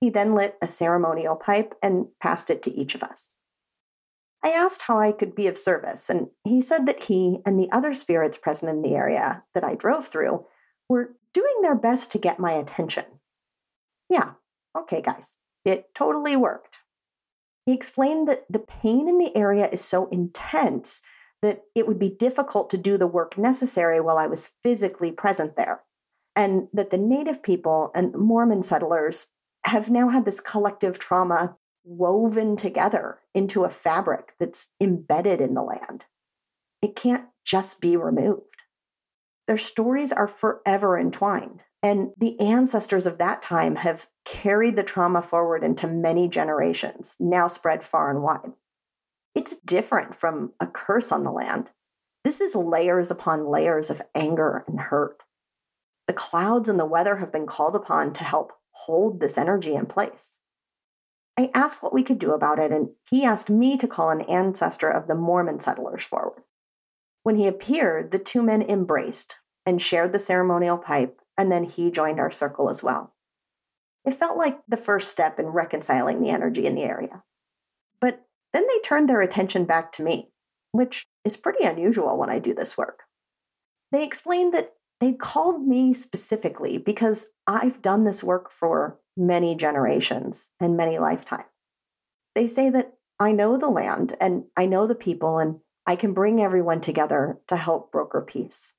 He 0.00 0.10
then 0.10 0.34
lit 0.34 0.56
a 0.60 0.66
ceremonial 0.66 1.36
pipe 1.36 1.74
and 1.82 2.06
passed 2.20 2.50
it 2.50 2.62
to 2.64 2.74
each 2.74 2.94
of 2.94 3.02
us. 3.02 3.38
I 4.44 4.50
asked 4.50 4.82
how 4.82 4.98
I 4.98 5.12
could 5.12 5.36
be 5.36 5.46
of 5.46 5.56
service, 5.56 6.10
and 6.10 6.28
he 6.42 6.60
said 6.60 6.86
that 6.86 7.04
he 7.04 7.38
and 7.46 7.56
the 7.56 7.70
other 7.70 7.94
spirits 7.94 8.36
present 8.36 8.70
in 8.70 8.82
the 8.82 8.96
area 8.96 9.44
that 9.54 9.62
I 9.62 9.76
drove 9.76 10.08
through 10.08 10.46
were 10.88 11.14
doing 11.32 11.62
their 11.62 11.76
best 11.76 12.10
to 12.12 12.18
get 12.18 12.40
my 12.40 12.52
attention. 12.52 13.04
Yeah, 14.10 14.32
okay, 14.76 15.00
guys, 15.00 15.38
it 15.64 15.94
totally 15.94 16.34
worked. 16.34 16.78
He 17.66 17.72
explained 17.72 18.28
that 18.28 18.44
the 18.50 18.58
pain 18.58 19.08
in 19.08 19.18
the 19.18 19.36
area 19.36 19.68
is 19.70 19.80
so 19.82 20.08
intense 20.08 21.00
that 21.42 21.62
it 21.74 21.86
would 21.86 21.98
be 21.98 22.08
difficult 22.08 22.70
to 22.70 22.76
do 22.76 22.96
the 22.96 23.06
work 23.06 23.36
necessary 23.36 24.00
while 24.00 24.18
I 24.18 24.26
was 24.26 24.52
physically 24.62 25.10
present 25.10 25.56
there, 25.56 25.82
and 26.34 26.68
that 26.72 26.90
the 26.90 26.98
native 26.98 27.42
people 27.42 27.90
and 27.94 28.14
Mormon 28.14 28.62
settlers 28.62 29.32
have 29.64 29.90
now 29.90 30.08
had 30.08 30.24
this 30.24 30.40
collective 30.40 30.98
trauma 30.98 31.56
woven 31.84 32.56
together 32.56 33.18
into 33.34 33.64
a 33.64 33.70
fabric 33.70 34.34
that's 34.38 34.70
embedded 34.80 35.40
in 35.40 35.54
the 35.54 35.62
land. 35.62 36.04
It 36.80 36.96
can't 36.96 37.26
just 37.44 37.80
be 37.80 37.96
removed. 37.96 38.56
Their 39.48 39.58
stories 39.58 40.12
are 40.12 40.28
forever 40.28 40.96
entwined, 40.98 41.62
and 41.82 42.10
the 42.16 42.38
ancestors 42.38 43.06
of 43.06 43.18
that 43.18 43.42
time 43.42 43.76
have 43.76 44.06
carried 44.24 44.76
the 44.76 44.82
trauma 44.82 45.20
forward 45.20 45.64
into 45.64 45.86
many 45.86 46.28
generations, 46.28 47.16
now 47.18 47.48
spread 47.48 47.82
far 47.82 48.10
and 48.10 48.22
wide. 48.22 48.52
It's 49.34 49.56
different 49.56 50.14
from 50.14 50.52
a 50.60 50.66
curse 50.66 51.10
on 51.10 51.24
the 51.24 51.32
land. 51.32 51.70
This 52.24 52.40
is 52.40 52.54
layers 52.54 53.10
upon 53.10 53.46
layers 53.46 53.90
of 53.90 54.02
anger 54.14 54.64
and 54.68 54.78
hurt. 54.78 55.22
The 56.06 56.12
clouds 56.12 56.68
and 56.68 56.78
the 56.78 56.86
weather 56.86 57.16
have 57.16 57.32
been 57.32 57.46
called 57.46 57.74
upon 57.74 58.12
to 58.14 58.24
help 58.24 58.52
hold 58.70 59.18
this 59.18 59.38
energy 59.38 59.74
in 59.74 59.86
place. 59.86 60.38
I 61.36 61.50
asked 61.54 61.82
what 61.82 61.94
we 61.94 62.02
could 62.02 62.18
do 62.18 62.32
about 62.32 62.58
it, 62.58 62.70
and 62.70 62.90
he 63.10 63.24
asked 63.24 63.48
me 63.48 63.78
to 63.78 63.88
call 63.88 64.10
an 64.10 64.20
ancestor 64.22 64.90
of 64.90 65.06
the 65.06 65.14
Mormon 65.14 65.60
settlers 65.60 66.04
forward. 66.04 66.42
When 67.22 67.36
he 67.36 67.46
appeared, 67.46 68.10
the 68.10 68.18
two 68.18 68.42
men 68.42 68.62
embraced 68.62 69.36
and 69.64 69.80
shared 69.80 70.12
the 70.12 70.18
ceremonial 70.18 70.76
pipe, 70.76 71.21
and 71.36 71.50
then 71.50 71.64
he 71.64 71.90
joined 71.90 72.20
our 72.20 72.30
circle 72.30 72.68
as 72.68 72.82
well. 72.82 73.14
It 74.04 74.14
felt 74.14 74.36
like 74.36 74.60
the 74.68 74.76
first 74.76 75.10
step 75.10 75.38
in 75.38 75.46
reconciling 75.46 76.20
the 76.20 76.30
energy 76.30 76.66
in 76.66 76.74
the 76.74 76.82
area. 76.82 77.22
But 78.00 78.24
then 78.52 78.66
they 78.68 78.80
turned 78.80 79.08
their 79.08 79.20
attention 79.20 79.64
back 79.64 79.92
to 79.92 80.02
me, 80.02 80.30
which 80.72 81.06
is 81.24 81.36
pretty 81.36 81.64
unusual 81.64 82.16
when 82.18 82.30
I 82.30 82.38
do 82.38 82.54
this 82.54 82.76
work. 82.76 83.00
They 83.92 84.04
explained 84.04 84.54
that 84.54 84.72
they 85.00 85.12
called 85.12 85.66
me 85.66 85.94
specifically 85.94 86.78
because 86.78 87.26
I've 87.46 87.82
done 87.82 88.04
this 88.04 88.22
work 88.22 88.50
for 88.50 88.98
many 89.16 89.54
generations 89.54 90.50
and 90.60 90.76
many 90.76 90.98
lifetimes. 90.98 91.44
They 92.34 92.46
say 92.46 92.70
that 92.70 92.94
I 93.20 93.32
know 93.32 93.58
the 93.58 93.68
land 93.68 94.16
and 94.20 94.44
I 94.56 94.66
know 94.66 94.86
the 94.86 94.94
people, 94.94 95.38
and 95.38 95.60
I 95.86 95.96
can 95.96 96.12
bring 96.12 96.40
everyone 96.40 96.80
together 96.80 97.38
to 97.48 97.56
help 97.56 97.92
broker 97.92 98.20
peace. 98.20 98.74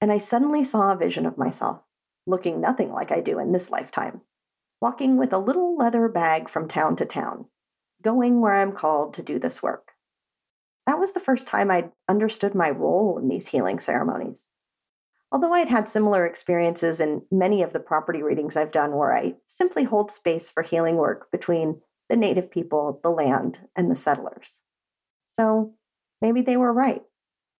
And 0.00 0.12
I 0.12 0.18
suddenly 0.18 0.64
saw 0.64 0.92
a 0.92 0.96
vision 0.96 1.26
of 1.26 1.38
myself, 1.38 1.80
looking 2.26 2.60
nothing 2.60 2.92
like 2.92 3.10
I 3.10 3.20
do 3.20 3.38
in 3.38 3.52
this 3.52 3.70
lifetime, 3.70 4.20
walking 4.80 5.16
with 5.16 5.32
a 5.32 5.38
little 5.38 5.76
leather 5.76 6.08
bag 6.08 6.48
from 6.48 6.68
town 6.68 6.96
to 6.96 7.04
town, 7.04 7.46
going 8.02 8.40
where 8.40 8.54
I'm 8.54 8.72
called 8.72 9.14
to 9.14 9.22
do 9.22 9.38
this 9.38 9.62
work. 9.62 9.92
That 10.86 10.98
was 10.98 11.12
the 11.12 11.20
first 11.20 11.46
time 11.46 11.70
I'd 11.70 11.90
understood 12.08 12.54
my 12.54 12.70
role 12.70 13.18
in 13.18 13.28
these 13.28 13.48
healing 13.48 13.80
ceremonies. 13.80 14.50
Although 15.32 15.52
I'd 15.52 15.68
had 15.68 15.88
similar 15.88 16.24
experiences 16.24 17.00
in 17.00 17.22
many 17.32 17.62
of 17.62 17.72
the 17.72 17.80
property 17.80 18.22
readings 18.22 18.56
I've 18.56 18.70
done 18.70 18.94
where 18.94 19.16
I 19.16 19.34
simply 19.46 19.84
hold 19.84 20.12
space 20.12 20.50
for 20.50 20.62
healing 20.62 20.96
work 20.96 21.30
between 21.32 21.80
the 22.08 22.16
native 22.16 22.50
people, 22.50 23.00
the 23.02 23.10
land, 23.10 23.58
and 23.74 23.90
the 23.90 23.96
settlers. 23.96 24.60
So 25.26 25.74
maybe 26.22 26.42
they 26.42 26.56
were 26.56 26.72
right. 26.72 27.02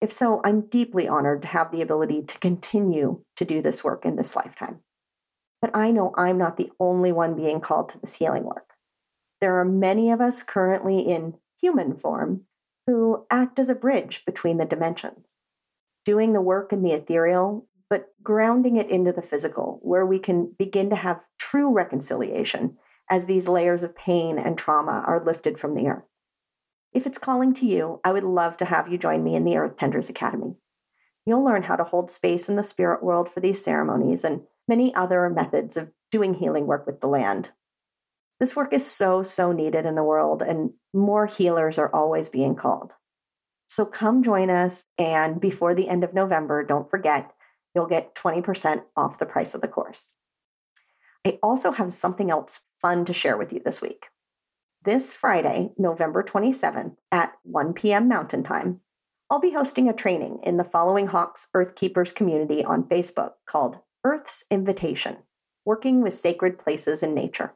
If 0.01 0.13
so, 0.13 0.41
I'm 0.45 0.63
deeply 0.63 1.09
honored 1.09 1.43
to 1.43 1.49
have 1.49 1.73
the 1.73 1.83
ability 1.83 2.23
to 2.23 2.39
continue 2.39 3.23
to 3.37 3.45
do 3.45 3.63
this 3.63 3.83
work 3.83 4.05
in 4.05 4.17
this 4.17 4.37
lifetime. 4.37 4.81
But 5.61 5.71
I 5.75 5.91
know 5.91 6.13
I'm 6.17 6.39
not 6.39 6.57
the 6.57 6.71
only 6.79 7.13
one 7.13 7.35
being 7.35 7.61
called 7.61 7.89
to 7.91 7.99
this 7.99 8.15
healing 8.15 8.45
work. 8.45 8.71
There 9.41 9.59
are 9.59 9.65
many 9.65 10.11
of 10.11 10.21
us 10.21 10.43
currently 10.43 11.01
in 11.01 11.35
human 11.61 11.97
form 11.97 12.43
who 12.87 13.27
act 13.31 13.59
as 13.59 13.69
a 13.69 13.75
bridge 13.75 14.23
between 14.27 14.59
the 14.59 14.65
dimensions 14.65 15.43
doing 16.07 16.33
the 16.33 16.41
work 16.41 16.73
in 16.73 16.83
the 16.83 16.93
ethereal, 16.93 17.67
but 17.91 18.15
grounding 18.23 18.77
it 18.77 18.89
into 18.89 19.13
the 19.13 19.21
physical, 19.21 19.81
where 19.83 20.07
we 20.07 20.21
can 20.21 20.55
begin 20.57 20.89
to 20.89 20.97
have 20.97 21.21
true 21.37 21.73
reconciliation 21.73 22.79
as 23.11 23.27
these 23.27 23.49
layers 23.49 23.83
of 23.83 23.95
pain 23.97 24.39
and 24.39 24.57
trauma 24.57 25.03
are 25.07 25.25
lifted 25.25 25.59
from 25.59 25.75
the 25.75 25.89
earth. 25.89 26.05
If 26.97 27.05
it's 27.05 27.19
calling 27.19 27.53
to 27.53 27.67
you, 27.67 28.01
I 28.05 28.13
would 28.13 28.25
love 28.25 28.57
to 28.57 28.65
have 28.65 28.91
you 28.91 28.97
join 28.97 29.23
me 29.23 29.35
in 29.35 29.45
the 29.45 29.59
Earth 29.59 29.77
Tenders 29.77 30.09
Academy. 30.09 30.55
You'll 31.27 31.45
learn 31.45 31.65
how 31.65 31.77
to 31.77 31.85
hold 31.85 32.11
space 32.11 32.49
in 32.49 32.57
the 32.57 32.63
spirit 32.63 33.03
world 33.03 33.31
for 33.31 33.41
these 33.41 33.63
ceremonies 33.63 34.25
and 34.25 34.45
many 34.67 34.95
other 34.95 35.29
methods 35.29 35.77
of 35.77 35.91
doing 36.11 36.33
healing 36.33 36.67
work 36.67 36.87
with 36.87 37.03
the 37.03 37.07
land. 37.07 37.51
This 38.41 38.57
work 38.57 38.73
is 38.73 38.87
so, 38.87 39.23
so 39.23 39.53
needed 39.53 39.85
in 39.85 39.95
the 39.95 40.03
world, 40.03 40.41
and 40.41 40.71
more 40.95 41.27
healers 41.27 41.79
are 41.79 41.95
always 41.95 42.31
being 42.31 42.55
called. 42.57 42.93
So 43.67 43.85
come 43.85 44.23
join 44.23 44.49
us. 44.49 44.87
And 44.97 45.39
before 45.39 45.75
the 45.75 45.91
end 45.91 46.03
of 46.03 46.15
November, 46.15 46.65
don't 46.65 46.91
forget, 46.91 47.31
you'll 47.75 47.89
get 47.89 48.15
20% 48.15 48.85
off 48.97 49.19
the 49.19 49.27
price 49.27 49.53
of 49.53 49.61
the 49.61 49.69
course. 49.69 50.15
I 51.27 51.39
also 51.43 51.73
have 51.73 51.93
something 51.93 52.31
else 52.31 52.61
fun 52.81 53.05
to 53.05 53.13
share 53.13 53.37
with 53.37 53.53
you 53.53 53.61
this 53.63 53.83
week. 53.83 54.07
This 54.87 55.15
Friday, 55.15 55.73
November 55.77 56.23
27th 56.23 56.95
at 57.11 57.33
1 57.43 57.73
p.m. 57.73 58.07
Mountain 58.07 58.45
Time, 58.45 58.81
I'll 59.29 59.41
be 59.41 59.51
hosting 59.51 59.89
a 59.89 59.93
training 59.93 60.39
in 60.45 60.59
the 60.59 60.65
Following 60.65 61.09
Hawks 61.09 61.49
Earth 61.55 61.75
Keepers 61.75 62.13
community 62.13 62.65
on 62.65 62.85
Facebook 62.85 63.33
called 63.47 63.79
Earth's 64.05 64.45
Invitation 64.49 65.17
Working 65.65 66.03
with 66.03 66.15
Sacred 66.15 66.59
Places 66.59 67.03
in 67.03 67.15
Nature. 67.15 67.55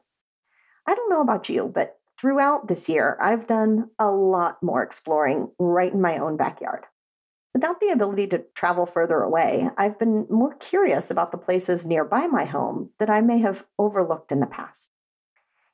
I 0.85 0.93
don't 0.93 1.09
know 1.09 1.21
about 1.21 1.47
you, 1.47 1.71
but 1.73 1.97
Throughout 2.21 2.67
this 2.67 2.87
year, 2.87 3.17
I've 3.19 3.47
done 3.47 3.89
a 3.97 4.11
lot 4.11 4.61
more 4.61 4.83
exploring 4.83 5.49
right 5.57 5.91
in 5.91 6.01
my 6.01 6.19
own 6.19 6.37
backyard. 6.37 6.83
Without 7.55 7.79
the 7.79 7.89
ability 7.89 8.27
to 8.27 8.43
travel 8.53 8.85
further 8.85 9.21
away, 9.21 9.69
I've 9.75 9.97
been 9.97 10.27
more 10.29 10.53
curious 10.53 11.09
about 11.09 11.31
the 11.31 11.39
places 11.39 11.83
nearby 11.83 12.27
my 12.27 12.45
home 12.45 12.91
that 12.99 13.09
I 13.09 13.21
may 13.21 13.39
have 13.39 13.65
overlooked 13.79 14.31
in 14.31 14.39
the 14.39 14.45
past. 14.45 14.91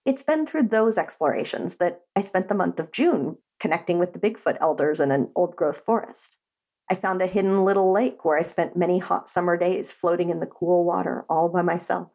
It's 0.08 0.24
been 0.24 0.48
through 0.48 0.70
those 0.70 0.98
explorations 0.98 1.76
that 1.76 2.00
I 2.16 2.22
spent 2.22 2.48
the 2.48 2.56
month 2.56 2.80
of 2.80 2.94
June 2.94 3.40
connecting 3.60 4.00
with 4.00 4.14
the 4.14 4.20
Bigfoot 4.20 4.58
elders 4.62 5.02
in 5.02 5.12
an 5.12 5.30
old 5.36 5.58
growth 5.58 5.82
forest. 5.86 6.38
I 6.90 6.96
found 6.96 7.22
a 7.22 7.28
hidden 7.28 7.66
little 7.66 7.92
lake 7.92 8.24
where 8.24 8.38
I 8.38 8.44
spent 8.44 8.78
many 8.78 9.00
hot 9.00 9.28
summer 9.28 9.58
days 9.58 9.92
floating 9.92 10.30
in 10.30 10.40
the 10.40 10.46
cool 10.46 10.86
water 10.86 11.26
all 11.30 11.50
by 11.50 11.62
myself. 11.62 12.08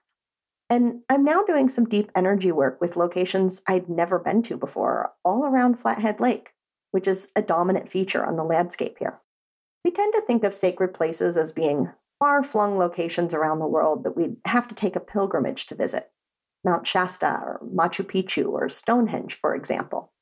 And 0.70 1.00
I'm 1.10 1.22
now 1.22 1.42
doing 1.42 1.68
some 1.68 1.84
deep 1.84 2.10
energy 2.16 2.50
work 2.50 2.80
with 2.80 2.96
locations 2.96 3.60
I'd 3.68 3.90
never 3.90 4.18
been 4.18 4.42
to 4.44 4.56
before, 4.56 5.12
all 5.22 5.44
around 5.44 5.78
Flathead 5.78 6.18
Lake, 6.18 6.54
which 6.92 7.06
is 7.06 7.30
a 7.36 7.42
dominant 7.42 7.90
feature 7.90 8.24
on 8.24 8.36
the 8.36 8.42
landscape 8.42 8.96
here. 9.00 9.20
We 9.84 9.90
tend 9.90 10.14
to 10.14 10.22
think 10.22 10.44
of 10.44 10.54
sacred 10.54 10.94
places 10.94 11.36
as 11.36 11.52
being 11.52 11.90
far 12.18 12.42
flung 12.42 12.78
locations 12.78 13.34
around 13.34 13.58
the 13.58 13.66
world 13.66 14.04
that 14.04 14.16
we'd 14.16 14.36
have 14.46 14.66
to 14.68 14.74
take 14.74 14.96
a 14.96 15.00
pilgrimage 15.00 15.66
to 15.66 15.74
visit 15.74 16.10
Mount 16.64 16.86
Shasta 16.86 17.26
or 17.26 17.60
Machu 17.74 18.04
Picchu 18.04 18.48
or 18.48 18.68
Stonehenge, 18.68 19.38
for 19.40 19.54
example. 19.54 20.12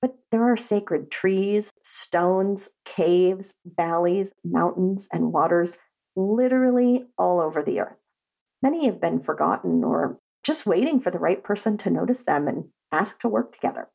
But 0.00 0.16
there 0.30 0.44
are 0.50 0.56
sacred 0.56 1.10
trees, 1.10 1.72
stones, 1.82 2.70
caves, 2.84 3.54
valleys, 3.64 4.32
mountains, 4.44 5.08
and 5.12 5.32
waters 5.32 5.76
literally 6.14 7.06
all 7.16 7.40
over 7.40 7.62
the 7.62 7.80
earth. 7.80 7.96
Many 8.62 8.86
have 8.86 9.00
been 9.00 9.22
forgotten 9.22 9.82
or 9.84 10.18
just 10.44 10.66
waiting 10.66 11.00
for 11.00 11.10
the 11.10 11.18
right 11.18 11.42
person 11.42 11.78
to 11.78 11.90
notice 11.90 12.22
them 12.22 12.48
and 12.48 12.64
ask 12.92 13.20
to 13.20 13.28
work 13.28 13.54
together. 13.54 13.88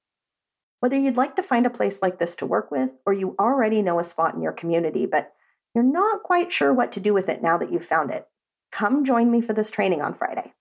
Whether 0.80 0.98
you'd 0.98 1.18
like 1.18 1.36
to 1.38 1.44
find 1.44 1.66
a 1.66 1.70
place 1.70 2.02
like 2.02 2.20
this 2.20 2.36
to 2.38 2.46
work 2.46 2.70
with, 2.70 2.90
or 3.06 3.14
you 3.14 3.36
already 3.40 3.82
know 3.82 4.00
a 4.00 4.04
spot 4.04 4.36
in 4.36 4.42
your 4.42 4.52
community, 4.52 5.06
but 5.06 5.32
you're 5.74 5.84
not 5.84 6.24
quite 6.24 6.52
sure 6.52 6.74
what 6.74 6.92
to 6.94 7.00
do 7.00 7.14
with 7.14 7.30
it 7.30 7.42
now 7.42 7.58
that 7.58 7.72
you've 7.72 7.86
found 7.86 8.12
it, 8.12 8.28
come 8.72 9.06
join 9.06 9.32
me 9.32 9.42
for 9.42 9.54
this 9.54 9.72
training 9.72 10.02
on 10.02 10.14
Friday. 10.14 10.54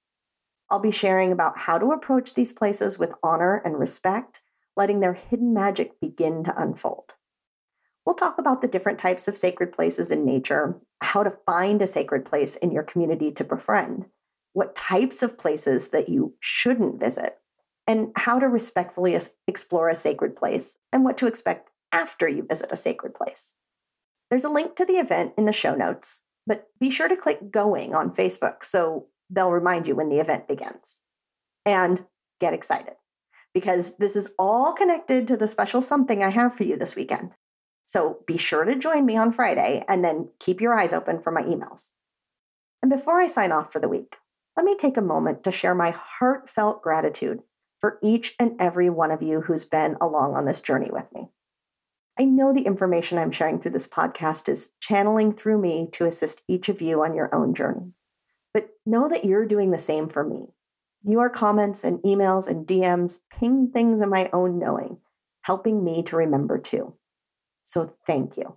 I'll 0.72 0.78
be 0.78 0.90
sharing 0.90 1.32
about 1.32 1.58
how 1.58 1.76
to 1.76 1.92
approach 1.92 2.32
these 2.32 2.54
places 2.54 2.98
with 2.98 3.12
honor 3.22 3.60
and 3.62 3.78
respect, 3.78 4.40
letting 4.74 5.00
their 5.00 5.12
hidden 5.12 5.52
magic 5.52 6.00
begin 6.00 6.44
to 6.44 6.60
unfold. 6.60 7.12
We'll 8.06 8.14
talk 8.14 8.38
about 8.38 8.62
the 8.62 8.68
different 8.68 8.98
types 8.98 9.28
of 9.28 9.36
sacred 9.36 9.70
places 9.74 10.10
in 10.10 10.24
nature, 10.24 10.80
how 11.02 11.24
to 11.24 11.36
find 11.44 11.82
a 11.82 11.86
sacred 11.86 12.24
place 12.24 12.56
in 12.56 12.72
your 12.72 12.84
community 12.84 13.30
to 13.32 13.44
befriend, 13.44 14.06
what 14.54 14.74
types 14.74 15.22
of 15.22 15.36
places 15.36 15.90
that 15.90 16.08
you 16.08 16.36
shouldn't 16.40 16.98
visit, 16.98 17.36
and 17.86 18.10
how 18.16 18.38
to 18.38 18.48
respectfully 18.48 19.14
explore 19.46 19.90
a 19.90 19.94
sacred 19.94 20.34
place 20.34 20.78
and 20.90 21.04
what 21.04 21.18
to 21.18 21.26
expect 21.26 21.68
after 21.92 22.26
you 22.26 22.46
visit 22.48 22.72
a 22.72 22.76
sacred 22.76 23.14
place. 23.14 23.56
There's 24.30 24.44
a 24.44 24.50
link 24.50 24.76
to 24.76 24.86
the 24.86 24.94
event 24.94 25.34
in 25.36 25.44
the 25.44 25.52
show 25.52 25.74
notes, 25.74 26.22
but 26.46 26.68
be 26.80 26.88
sure 26.88 27.08
to 27.08 27.16
click 27.16 27.50
going 27.50 27.94
on 27.94 28.14
Facebook 28.14 28.64
so 28.64 29.08
they'll 29.32 29.50
remind 29.50 29.88
you 29.88 29.96
when 29.96 30.08
the 30.08 30.20
event 30.20 30.46
begins. 30.46 31.00
And 31.64 32.04
get 32.40 32.54
excited 32.54 32.94
because 33.54 33.96
this 33.96 34.16
is 34.16 34.32
all 34.38 34.72
connected 34.72 35.28
to 35.28 35.36
the 35.36 35.48
special 35.48 35.80
something 35.82 36.22
I 36.22 36.30
have 36.30 36.54
for 36.54 36.64
you 36.64 36.76
this 36.76 36.96
weekend. 36.96 37.32
So 37.86 38.18
be 38.26 38.36
sure 38.36 38.64
to 38.64 38.74
join 38.74 39.04
me 39.06 39.16
on 39.16 39.32
Friday 39.32 39.84
and 39.88 40.04
then 40.04 40.30
keep 40.38 40.60
your 40.60 40.78
eyes 40.78 40.92
open 40.92 41.20
for 41.22 41.30
my 41.30 41.42
emails. 41.42 41.92
And 42.82 42.90
before 42.90 43.20
I 43.20 43.26
sign 43.26 43.52
off 43.52 43.72
for 43.72 43.78
the 43.78 43.88
week, 43.88 44.16
let 44.56 44.64
me 44.64 44.76
take 44.76 44.96
a 44.96 45.02
moment 45.02 45.44
to 45.44 45.52
share 45.52 45.74
my 45.74 45.90
heartfelt 45.90 46.82
gratitude 46.82 47.42
for 47.80 47.98
each 48.02 48.34
and 48.38 48.60
every 48.60 48.90
one 48.90 49.10
of 49.10 49.22
you 49.22 49.42
who's 49.42 49.64
been 49.64 49.96
along 50.00 50.34
on 50.34 50.44
this 50.44 50.60
journey 50.60 50.90
with 50.90 51.06
me. 51.14 51.28
I 52.18 52.24
know 52.24 52.52
the 52.52 52.66
information 52.66 53.18
I'm 53.18 53.32
sharing 53.32 53.60
through 53.60 53.70
this 53.72 53.86
podcast 53.86 54.48
is 54.48 54.72
channeling 54.80 55.32
through 55.32 55.58
me 55.58 55.88
to 55.92 56.06
assist 56.06 56.42
each 56.46 56.68
of 56.68 56.82
you 56.82 57.02
on 57.02 57.14
your 57.14 57.34
own 57.34 57.54
journey. 57.54 57.92
But 58.54 58.70
know 58.84 59.08
that 59.08 59.24
you're 59.24 59.46
doing 59.46 59.70
the 59.70 59.78
same 59.78 60.08
for 60.08 60.24
me. 60.24 60.48
Your 61.04 61.28
comments 61.28 61.84
and 61.84 61.98
emails 62.00 62.46
and 62.46 62.66
DMs 62.66 63.20
ping 63.38 63.70
things 63.72 64.00
in 64.00 64.08
my 64.08 64.30
own 64.32 64.58
knowing, 64.58 64.98
helping 65.42 65.82
me 65.82 66.02
to 66.04 66.16
remember 66.16 66.58
too. 66.58 66.94
So 67.62 67.94
thank 68.06 68.36
you. 68.36 68.56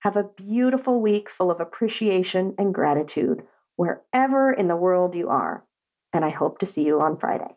Have 0.00 0.16
a 0.16 0.24
beautiful 0.24 1.00
week 1.00 1.30
full 1.30 1.50
of 1.50 1.60
appreciation 1.60 2.54
and 2.58 2.74
gratitude 2.74 3.44
wherever 3.76 4.52
in 4.52 4.68
the 4.68 4.76
world 4.76 5.14
you 5.14 5.28
are. 5.28 5.64
And 6.12 6.24
I 6.24 6.30
hope 6.30 6.58
to 6.58 6.66
see 6.66 6.84
you 6.84 7.00
on 7.00 7.18
Friday. 7.18 7.56